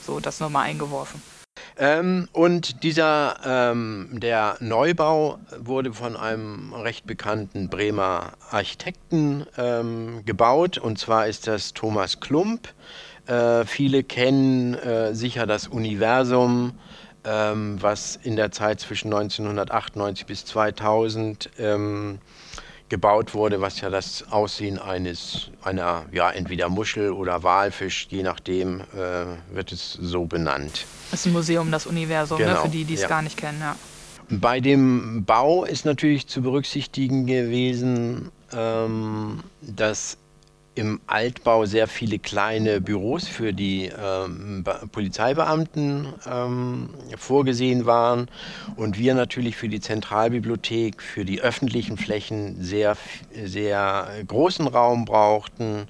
So, 0.06 0.20
das 0.20 0.40
nochmal 0.40 0.66
eingeworfen. 0.66 1.22
Ähm, 1.78 2.28
und 2.32 2.84
dieser, 2.84 3.38
ähm, 3.46 4.10
der 4.12 4.58
Neubau 4.60 5.40
wurde 5.58 5.94
von 5.94 6.16
einem 6.16 6.74
recht 6.74 7.06
bekannten 7.06 7.70
Bremer 7.70 8.34
Architekten 8.50 9.46
ähm, 9.58 10.24
gebaut. 10.26 10.78
Und 10.78 11.00
zwar 11.00 11.28
ist 11.28 11.48
das 11.48 11.74
Thomas 11.74 12.20
Klump. 12.20 12.70
Äh, 13.28 13.66
viele 13.66 14.04
kennen 14.04 14.76
äh, 14.76 15.16
sicher 15.16 15.48
das 15.48 15.68
Universum, 15.68 16.74
ähm, 17.24 17.78
was 17.82 18.20
in 18.22 18.36
der 18.36 18.52
Zeit 18.52 18.80
zwischen 18.80 19.14
1998 19.14 20.26
bis 20.26 20.46
2000 20.46 21.50
ähm, 21.58 22.20
gebaut 22.90 23.34
wurde, 23.34 23.62
was 23.62 23.82
ja 23.82 23.90
das 23.90 24.26
Aussehen 24.32 24.78
eines 24.78 25.50
einer 25.64 26.06
ja 26.12 26.30
entweder 26.30 26.70
Muschel 26.70 27.12
oder 27.12 27.42
Walfisch, 27.42 28.08
je 28.12 28.22
nachdem 28.22 28.82
äh, 28.82 29.56
wird 29.56 29.72
es 29.72 29.94
so 29.94 30.26
benannt. 30.26 30.86
Das 31.10 31.22
ist 31.22 31.26
ein 31.26 31.34
Museum, 31.34 31.72
das 31.72 31.88
Universum, 31.88 32.38
genau, 32.38 32.54
ne, 32.54 32.60
für 32.60 32.70
die, 32.70 32.84
die 32.84 32.94
es 32.94 33.02
ja. 33.02 33.08
gar 33.08 33.24
nicht 33.24 33.38
kennen. 33.38 33.60
Ja. 33.60 33.76
Bei 34.30 34.60
dem 34.60 35.26
Bau 35.26 35.66
ist 35.66 35.86
natürlich 35.86 36.28
zu 36.28 36.42
berücksichtigen 36.42 37.26
gewesen, 37.26 38.32
ähm, 38.54 39.44
dass 39.62 40.18
im 40.76 41.00
Altbau 41.08 41.66
sehr 41.66 41.88
viele 41.88 42.20
kleine 42.20 42.82
Büros 42.82 43.28
für 43.28 43.54
die 43.54 43.86
ähm, 43.98 44.64
Polizeibeamten 44.92 46.14
ähm, 46.30 46.90
vorgesehen 47.18 47.86
waren 47.86 48.28
und 48.76 49.00
wir 49.00 49.16
natürlich 49.16 49.56
für 49.56 49.70
die 49.70 49.80
Zentralbibliothek, 49.80 51.02
für 51.02 51.24
die 51.24 51.42
öffentlichen 51.42 51.98
Flächen 51.98 52.62
sehr, 52.62 52.98
sehr 53.46 54.08
großen 54.28 54.68
Raum 54.68 55.06
brauchten, 55.06 55.88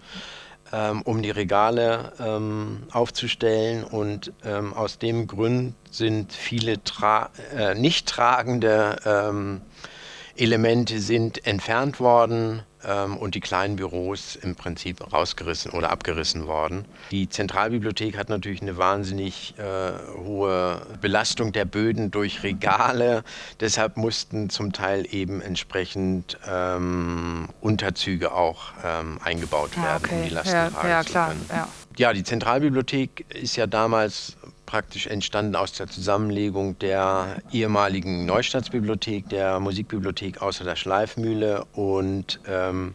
ähm, 0.71 1.01
um 1.01 1.21
die 1.23 1.31
Regale 1.31 2.13
ähm, 2.19 2.83
aufzustellen 2.91 3.83
und 3.83 4.33
ähm, 4.43 4.73
aus 4.73 4.99
dem 4.99 5.25
Grund 5.25 5.73
sind 5.89 6.31
viele 6.31 6.83
tra 6.83 7.31
äh, 7.55 7.73
nicht 7.73 8.07
tragende 8.07 8.97
ähm, 9.05 9.61
Elemente 10.37 10.99
sind 10.99 11.47
entfernt 11.47 11.99
worden 11.99 12.63
ähm, 12.87 13.17
und 13.17 13.35
die 13.35 13.39
kleinen 13.39 13.75
Büros 13.75 14.35
im 14.35 14.55
Prinzip 14.55 15.11
rausgerissen 15.13 15.71
oder 15.71 15.91
abgerissen 15.91 16.47
worden. 16.47 16.85
Die 17.11 17.29
Zentralbibliothek 17.29 18.17
hat 18.17 18.29
natürlich 18.29 18.61
eine 18.61 18.77
wahnsinnig 18.77 19.55
äh, 19.57 19.93
hohe 20.17 20.81
Belastung 21.01 21.51
der 21.51 21.65
Böden 21.65 22.11
durch 22.11 22.43
Regale. 22.43 23.23
Deshalb 23.59 23.97
mussten 23.97 24.49
zum 24.49 24.73
Teil 24.73 25.07
eben 25.11 25.41
entsprechend 25.41 26.37
ähm, 26.47 27.49
Unterzüge 27.61 28.33
auch 28.33 28.73
ähm, 28.83 29.19
eingebaut 29.23 29.71
ah, 29.77 29.83
werden, 29.83 30.05
okay. 30.05 30.15
um 30.15 30.23
die 30.23 30.33
Lasten 30.33 30.55
ja, 30.55 30.69
tragen 30.69 30.89
ja, 30.89 31.03
zu 31.03 31.09
klar, 31.09 31.27
können. 31.29 31.45
Ja. 31.49 31.67
ja, 31.97 32.13
die 32.13 32.23
Zentralbibliothek 32.23 33.25
ist 33.33 33.55
ja 33.55 33.67
damals 33.67 34.37
praktisch 34.75 35.07
entstanden 35.07 35.55
aus 35.55 35.71
der 35.71 35.87
Zusammenlegung 35.87 36.77
der 36.79 37.37
ehemaligen 37.53 38.25
Neustadtsbibliothek, 38.25 39.29
der 39.29 39.61
Musikbibliothek 39.61 40.41
außer 40.41 40.65
der 40.65 40.75
Schleifmühle 40.75 41.63
und 41.71 42.41
ähm, 42.45 42.93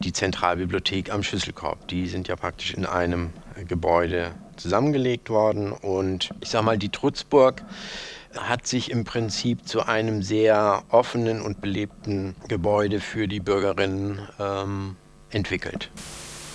die 0.00 0.12
Zentralbibliothek 0.12 1.12
am 1.12 1.22
Schüsselkorb. 1.22 1.86
Die 1.86 2.08
sind 2.08 2.26
ja 2.26 2.34
praktisch 2.34 2.74
in 2.74 2.86
einem 2.86 3.30
Gebäude 3.68 4.32
zusammengelegt 4.56 5.30
worden 5.30 5.70
und 5.70 6.30
ich 6.40 6.48
sag 6.48 6.64
mal, 6.64 6.76
die 6.76 6.88
Trutzburg 6.88 7.62
hat 8.36 8.66
sich 8.66 8.90
im 8.90 9.04
Prinzip 9.04 9.68
zu 9.68 9.86
einem 9.86 10.22
sehr 10.22 10.82
offenen 10.88 11.40
und 11.40 11.60
belebten 11.60 12.34
Gebäude 12.48 12.98
für 12.98 13.28
die 13.28 13.38
Bürgerinnen 13.38 14.26
ähm, 14.40 14.96
entwickelt. 15.30 15.88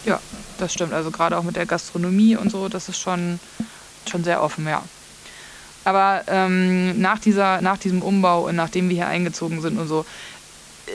Ja, 0.03 0.19
das 0.57 0.73
stimmt. 0.73 0.91
Also 0.91 1.09
gerade 1.09 1.37
auch 1.37 1.43
mit 1.43 1.55
der 1.55 1.65
Gastronomie 1.65 2.35
und 2.35 2.51
so, 2.51 2.67
das 2.67 2.89
ist 2.89 2.99
schon, 2.99 3.39
schon 4.09 4.23
sehr 4.23 4.41
offen, 4.41 4.67
ja. 4.67 4.83
Aber 5.83 6.23
ähm, 6.27 6.99
nach, 7.01 7.19
dieser, 7.19 7.61
nach 7.61 7.77
diesem 7.77 8.01
Umbau 8.01 8.47
und 8.47 8.55
nachdem 8.55 8.89
wir 8.89 8.95
hier 8.95 9.07
eingezogen 9.07 9.61
sind 9.61 9.79
und 9.79 9.87
so, 9.87 10.05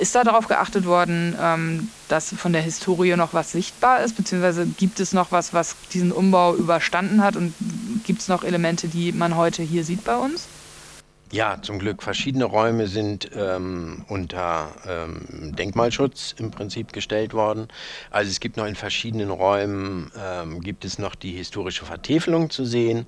ist 0.00 0.14
da 0.14 0.24
darauf 0.24 0.46
geachtet 0.46 0.84
worden, 0.84 1.36
ähm, 1.40 1.88
dass 2.08 2.34
von 2.34 2.52
der 2.52 2.62
Historie 2.62 3.16
noch 3.16 3.34
was 3.34 3.52
sichtbar 3.52 4.02
ist? 4.02 4.16
Beziehungsweise 4.16 4.66
gibt 4.66 5.00
es 5.00 5.12
noch 5.12 5.32
was, 5.32 5.54
was 5.54 5.74
diesen 5.92 6.12
Umbau 6.12 6.54
überstanden 6.54 7.22
hat? 7.22 7.36
Und 7.36 7.54
gibt 8.04 8.20
es 8.20 8.28
noch 8.28 8.44
Elemente, 8.44 8.88
die 8.88 9.12
man 9.12 9.36
heute 9.36 9.62
hier 9.62 9.84
sieht 9.84 10.04
bei 10.04 10.16
uns? 10.16 10.46
Ja, 11.32 11.58
zum 11.60 11.80
Glück. 11.80 12.04
Verschiedene 12.04 12.44
Räume 12.44 12.86
sind 12.86 13.30
ähm, 13.34 14.04
unter 14.06 14.72
ähm, 14.86 15.56
Denkmalschutz 15.56 16.34
im 16.38 16.52
Prinzip 16.52 16.92
gestellt 16.92 17.34
worden. 17.34 17.66
Also 18.10 18.30
es 18.30 18.38
gibt 18.38 18.56
noch 18.56 18.64
in 18.64 18.76
verschiedenen 18.76 19.30
Räumen, 19.30 20.12
ähm, 20.16 20.60
gibt 20.60 20.84
es 20.84 21.00
noch 21.00 21.16
die 21.16 21.32
historische 21.32 21.84
Vertäfelung 21.84 22.50
zu 22.50 22.64
sehen. 22.64 23.06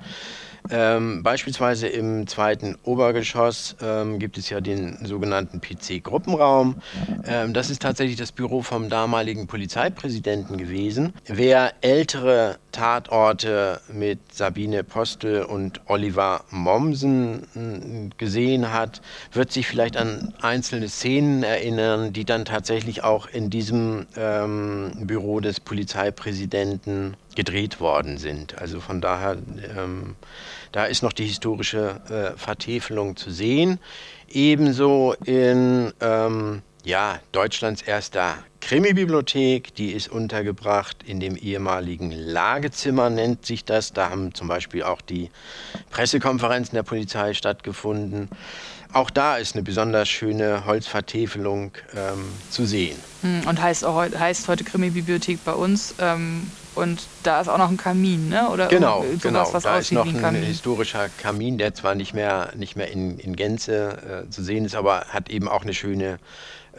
Ähm, 0.71 1.23
beispielsweise 1.23 1.88
im 1.88 2.27
zweiten 2.27 2.77
Obergeschoss 2.85 3.77
ähm, 3.83 4.18
gibt 4.18 4.38
es 4.38 4.51
ja 4.51 4.61
den 4.61 5.05
sogenannten 5.05 5.61
PC-Gruppenraum. 5.61 6.77
Ähm, 7.25 7.53
das 7.53 7.71
ist 7.71 7.83
tatsächlich 7.83 8.16
das 8.16 8.33
Büro 8.33 8.62
vom 8.62 8.88
damaligen 8.88 9.47
Polizeipräsidenten 9.47 10.57
gewesen. 10.57 11.12
Wer 11.27 11.73
ältere 11.81 12.59
Tatorte 12.73 13.81
mit 13.92 14.18
Sabine 14.33 14.85
Postel 14.85 15.42
und 15.42 15.81
Oliver 15.87 16.44
Mommsen 16.51 17.47
hm, 17.55 18.11
gesehen 18.18 18.73
hat, 18.73 19.01
wird 19.33 19.53
sich 19.53 19.66
vielleicht 19.66 19.97
an 19.97 20.35
einzelne 20.42 20.88
Szenen 20.88 21.42
erinnern, 21.42 22.12
die 22.12 22.25
dann 22.25 22.44
tatsächlich 22.44 23.03
auch 23.05 23.27
in 23.27 23.51
diesem 23.51 24.07
ähm, 24.16 24.92
Büro 25.01 25.40
des 25.40 25.61
Polizeipräsidenten 25.61 27.16
gedreht 27.38 27.79
worden 27.79 28.18
sind. 28.18 28.59
Also 28.59 28.81
von 28.81 29.01
daher, 29.01 29.37
ähm, 29.77 30.16
da 30.72 30.87
ist 30.87 31.05
noch 31.05 31.12
die 31.12 31.24
historische 31.24 32.01
äh, 32.11 32.37
Vertäfelung 32.37 33.14
zu 33.14 33.31
sehen. 33.31 33.79
Ebenso 34.29 35.14
in 35.24 35.92
ähm, 36.01 36.62
ja, 36.85 37.20
Deutschlands 37.31 37.83
erster 37.83 38.38
Krimi-Bibliothek, 38.61 39.72
die 39.77 39.92
ist 39.92 40.09
untergebracht 40.09 41.05
in 41.07 41.20
dem 41.20 41.37
ehemaligen 41.37 42.11
Lagezimmer, 42.11 43.09
nennt 43.09 43.46
sich 43.46 43.64
das. 43.64 43.92
Da 43.92 44.11
haben 44.11 44.35
zum 44.35 44.48
Beispiel 44.48 44.83
auch 44.83 45.01
die 45.01 45.31
Pressekonferenzen 45.90 46.74
der 46.74 46.83
Polizei 46.83 47.35
stattgefunden. 47.35 48.31
Auch 48.92 49.11
da 49.11 49.37
ist 49.37 49.55
eine 49.55 49.62
besonders 49.62 50.09
schöne 50.09 50.64
Holzvertäfelung 50.64 51.72
ähm, 51.94 52.24
zu 52.51 52.64
sehen. 52.64 52.96
Hm, 53.22 53.42
und 53.46 53.61
heißt, 53.61 53.85
auch, 53.85 53.96
heißt 53.96 54.48
heute 54.48 54.64
Krimi-Bibliothek 54.64 55.44
bei 55.44 55.53
uns. 55.53 55.94
Ähm, 55.98 56.51
und 56.74 57.07
da 57.24 57.40
ist 57.40 57.48
auch 57.48 57.59
noch 57.59 57.70
ein 57.70 57.77
Kamin, 57.77 58.29
ne? 58.29 58.48
Oder 58.51 58.68
genau, 58.68 59.03
sowas, 59.03 59.22
genau. 59.22 59.53
Was 59.53 59.62
da 59.64 59.79
ist 59.79 59.92
noch 59.92 60.07
ein, 60.07 60.24
ein 60.24 60.37
historischer 60.37 61.09
Kamin, 61.20 61.59
der 61.59 61.74
zwar 61.74 61.96
nicht 61.96 62.14
mehr, 62.14 62.53
nicht 62.57 62.77
mehr 62.77 62.90
in, 62.90 63.18
in 63.18 63.35
Gänze 63.35 64.24
äh, 64.27 64.31
zu 64.31 64.42
sehen 64.42 64.64
ist, 64.64 64.77
aber 64.77 65.07
hat 65.09 65.29
eben 65.29 65.48
auch 65.48 65.62
eine 65.62 65.74
schöne 65.74 66.18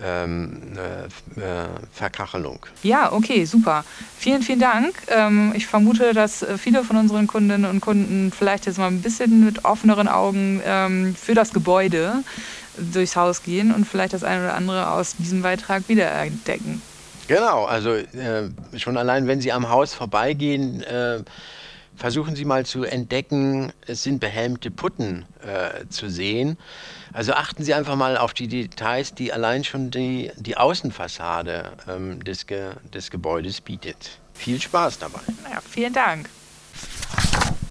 ähm, 0.03 0.57
äh, 0.75 1.41
äh, 1.41 1.67
Verkachelung. 1.93 2.65
Ja, 2.83 3.11
okay, 3.11 3.45
super. 3.45 3.83
Vielen, 4.17 4.41
vielen 4.41 4.59
Dank. 4.59 4.95
Ähm, 5.07 5.53
ich 5.55 5.67
vermute, 5.67 6.13
dass 6.13 6.41
äh, 6.41 6.57
viele 6.57 6.83
von 6.83 6.97
unseren 6.97 7.27
Kundinnen 7.27 7.69
und 7.69 7.81
Kunden 7.81 8.31
vielleicht 8.31 8.65
jetzt 8.65 8.77
mal 8.77 8.87
ein 8.87 9.01
bisschen 9.01 9.45
mit 9.45 9.65
offeneren 9.65 10.07
Augen 10.07 10.61
ähm, 10.65 11.15
für 11.15 11.33
das 11.33 11.51
Gebäude 11.53 12.23
durchs 12.77 13.15
Haus 13.15 13.43
gehen 13.43 13.73
und 13.73 13.85
vielleicht 13.85 14.13
das 14.13 14.23
eine 14.23 14.43
oder 14.43 14.53
andere 14.53 14.91
aus 14.91 15.15
diesem 15.17 15.41
Beitrag 15.41 15.83
wiederentdecken. 15.87 16.81
Genau, 17.27 17.65
also 17.65 17.93
äh, 17.93 18.49
schon 18.77 18.97
allein, 18.97 19.27
wenn 19.27 19.39
Sie 19.39 19.51
am 19.51 19.69
Haus 19.69 19.93
vorbeigehen, 19.93 20.81
äh, 20.81 21.19
versuchen 21.99 22.35
Sie 22.35 22.45
mal 22.45 22.65
zu 22.65 22.83
entdecken, 22.83 23.73
es 23.85 24.03
sind 24.03 24.19
behelmte 24.19 24.71
Putten 24.71 25.25
äh, 25.41 25.85
zu 25.89 26.09
sehen. 26.09 26.57
Also 27.11 27.33
achten 27.33 27.63
Sie 27.63 27.73
einfach 27.73 27.97
mal 27.97 28.17
auf 28.17 28.33
die 28.33 28.47
Details, 28.47 29.13
die 29.13 29.33
allein 29.33 29.65
schon 29.65 29.91
die, 29.91 30.31
die 30.37 30.55
Außenfassade 30.55 31.73
ähm, 31.87 32.23
des, 32.23 32.47
Ge 32.47 32.71
des 32.93 33.11
Gebäudes 33.11 33.59
bietet. 33.59 34.19
Viel 34.33 34.61
Spaß 34.61 34.99
dabei. 34.99 35.19
Ja, 35.51 35.59
vielen 35.61 35.93
Dank. 35.93 36.29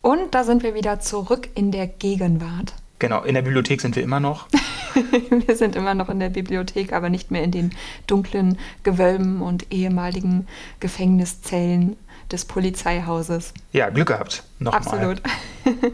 Und 0.03 0.35
da 0.35 0.45
sind 0.45 0.63
wir 0.63 0.75
wieder 0.75 1.01
zurück 1.01 1.49
in 1.55 1.73
der 1.73 1.87
Gegenwart. 1.87 2.75
Genau, 2.99 3.23
in 3.23 3.35
der 3.35 3.43
Bibliothek 3.43 3.81
sind 3.81 3.97
wir 3.97 4.03
immer 4.03 4.21
noch. 4.21 4.49
wir 5.47 5.57
sind 5.57 5.75
immer 5.75 5.95
noch 5.95 6.09
in 6.09 6.21
der 6.21 6.29
Bibliothek, 6.29 6.93
aber 6.93 7.09
nicht 7.09 7.31
mehr 7.31 7.45
in 7.45 7.53
den 7.53 7.75
dunklen 8.07 8.59
Gewölben 8.83 9.41
und 9.41 9.73
ehemaligen 9.73 10.47
Gefängniszellen 10.81 11.97
des 12.33 12.45
Polizeihauses. 12.45 13.55
Ja, 13.73 13.91
Glück 13.91 14.09
gehabt. 14.09 14.43
Nochmal. 14.59 14.81
Absolut. 14.81 15.23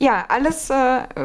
Ja, 0.00 0.24
alles, 0.28 0.70
äh, 0.70 0.74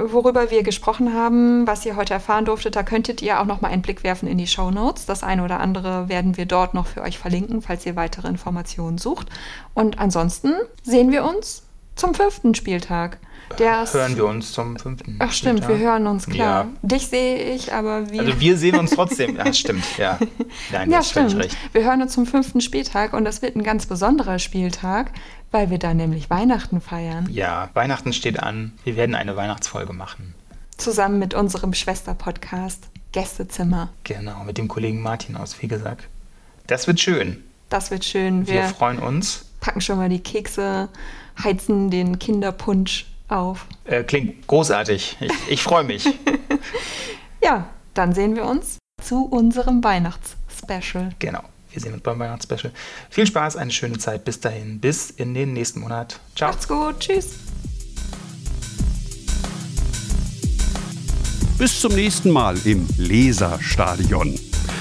worüber 0.06 0.52
wir 0.52 0.62
gesprochen 0.62 1.14
haben, 1.14 1.66
was 1.66 1.86
ihr 1.86 1.96
heute 1.96 2.14
erfahren 2.14 2.46
durftet, 2.46 2.76
da 2.76 2.84
könntet 2.84 3.22
ihr 3.22 3.42
auch 3.42 3.46
noch 3.46 3.62
mal 3.62 3.70
einen 3.70 3.82
Blick 3.82 4.04
werfen 4.04 4.28
in 4.28 4.38
die 4.38 4.48
Show 4.48 4.70
Notes. 4.70 5.06
Das 5.08 5.24
eine 5.24 5.44
oder 5.44 5.60
andere 5.60 6.08
werden 6.08 6.38
wir 6.38 6.46
dort 6.46 6.76
noch 6.76 6.86
für 6.86 7.02
euch 7.02 7.18
verlinken, 7.18 7.64
falls 7.64 7.86
ihr 7.86 7.96
weitere 7.96 8.28
Informationen 8.28 9.00
sucht. 9.00 9.28
Und 9.74 9.98
ansonsten 9.98 10.54
sehen 10.84 11.12
wir 11.12 11.26
uns 11.26 11.64
zum 11.96 12.14
fünften 12.14 12.54
Spieltag. 12.54 13.18
Der 13.58 13.86
hören 13.92 14.16
wir 14.16 14.26
uns 14.26 14.54
zum 14.54 14.78
fünften. 14.78 15.16
Ach 15.20 15.32
stimmt, 15.32 15.64
Spieltag. 15.64 15.80
wir 15.80 15.88
hören 15.88 16.08
uns, 16.08 16.28
klar. 16.28 16.66
Ja. 16.66 16.70
Dich 16.82 17.08
sehe 17.08 17.54
ich, 17.56 17.74
aber 17.74 18.12
wie. 18.12 18.20
Also 18.20 18.40
wir 18.40 18.58
sehen 18.58 18.78
uns 18.78 18.92
trotzdem. 18.92 19.36
ja, 19.38 19.52
stimmt, 19.54 19.98
ja. 19.98 20.20
Nein, 20.72 20.92
ja, 20.92 21.04
stimmt. 21.04 21.36
Recht. 21.36 21.58
Wir 21.74 21.84
hören 21.84 22.02
uns 22.02 22.14
zum 22.14 22.26
fünften 22.26 22.62
Spieltag 22.62 23.14
und 23.14 23.26
das 23.26 23.42
wird 23.42 23.56
ein 23.56 23.64
ganz 23.64 23.86
besonderer 23.86 24.40
Spieltag, 24.40 25.12
weil 25.52 25.70
wir 25.70 25.80
da 25.80 25.94
nämlich 25.94 26.30
Weihnachten 26.30 26.82
feiern. 26.82 27.28
Ja, 27.32 27.70
Weihnachten 27.74 28.14
steht 28.14 28.40
an. 28.40 28.74
Wir 28.84 28.96
werden 28.96 29.16
eine 29.16 29.36
Weihnachtsfolge 29.36 29.94
machen. 29.94 30.36
Zusammen 30.78 31.20
mit 31.20 31.34
unserem 31.34 31.74
Schwesterpodcast 31.74 32.88
Gästezimmer. 33.12 33.90
Genau, 34.04 34.44
mit 34.44 34.58
dem 34.58 34.68
Kollegen 34.68 35.02
Martin 35.02 35.36
aus 35.36 35.62
Wegesack. 35.62 36.08
Das 36.68 36.88
wird 36.88 37.00
schön. 37.00 37.44
Das 37.70 37.92
wird 37.92 38.06
schön. 38.06 38.48
Wir, 38.48 38.54
wir 38.54 38.64
freuen 38.66 39.00
uns. 39.00 39.46
Packen 39.60 39.82
schon 39.82 39.98
mal 39.98 40.10
die 40.10 40.22
Kekse, 40.22 40.90
heizen 41.44 41.90
den 41.90 42.20
Kinderpunsch 42.20 43.08
auf. 43.30 43.66
Äh, 43.86 44.04
klingt 44.04 44.48
großartig. 44.48 45.18
Ich, 45.20 45.32
ich 45.50 45.64
freue 45.64 45.84
mich. 45.84 46.06
ja, 47.44 47.68
dann 47.94 48.14
sehen 48.14 48.36
wir 48.36 48.46
uns 48.46 48.78
zu 49.02 49.26
unserem 49.26 49.84
Weihnachtsspecial. 49.84 51.12
Genau. 51.20 51.44
Wir 51.72 51.82
sehen 51.82 51.94
uns 51.94 52.02
beim 52.02 52.18
Weihnachtsspecial. 52.20 52.74
Viel 53.10 53.28
Spaß, 53.28 53.56
eine 53.56 53.72
schöne 53.72 54.00
Zeit. 54.00 54.26
Bis 54.26 54.40
dahin. 54.40 54.80
Bis 54.80 55.12
in 55.12 55.34
den 55.34 55.54
nächsten 55.54 55.80
Monat. 55.82 56.20
Ciao. 56.36 56.52
Macht's 56.52 56.68
gut. 56.68 57.00
Tschüss. 57.00 57.36
Bis 61.58 61.80
zum 61.80 61.94
nächsten 61.94 62.32
Mal 62.32 62.58
im 62.66 62.86
Leserstadion. 62.98 64.38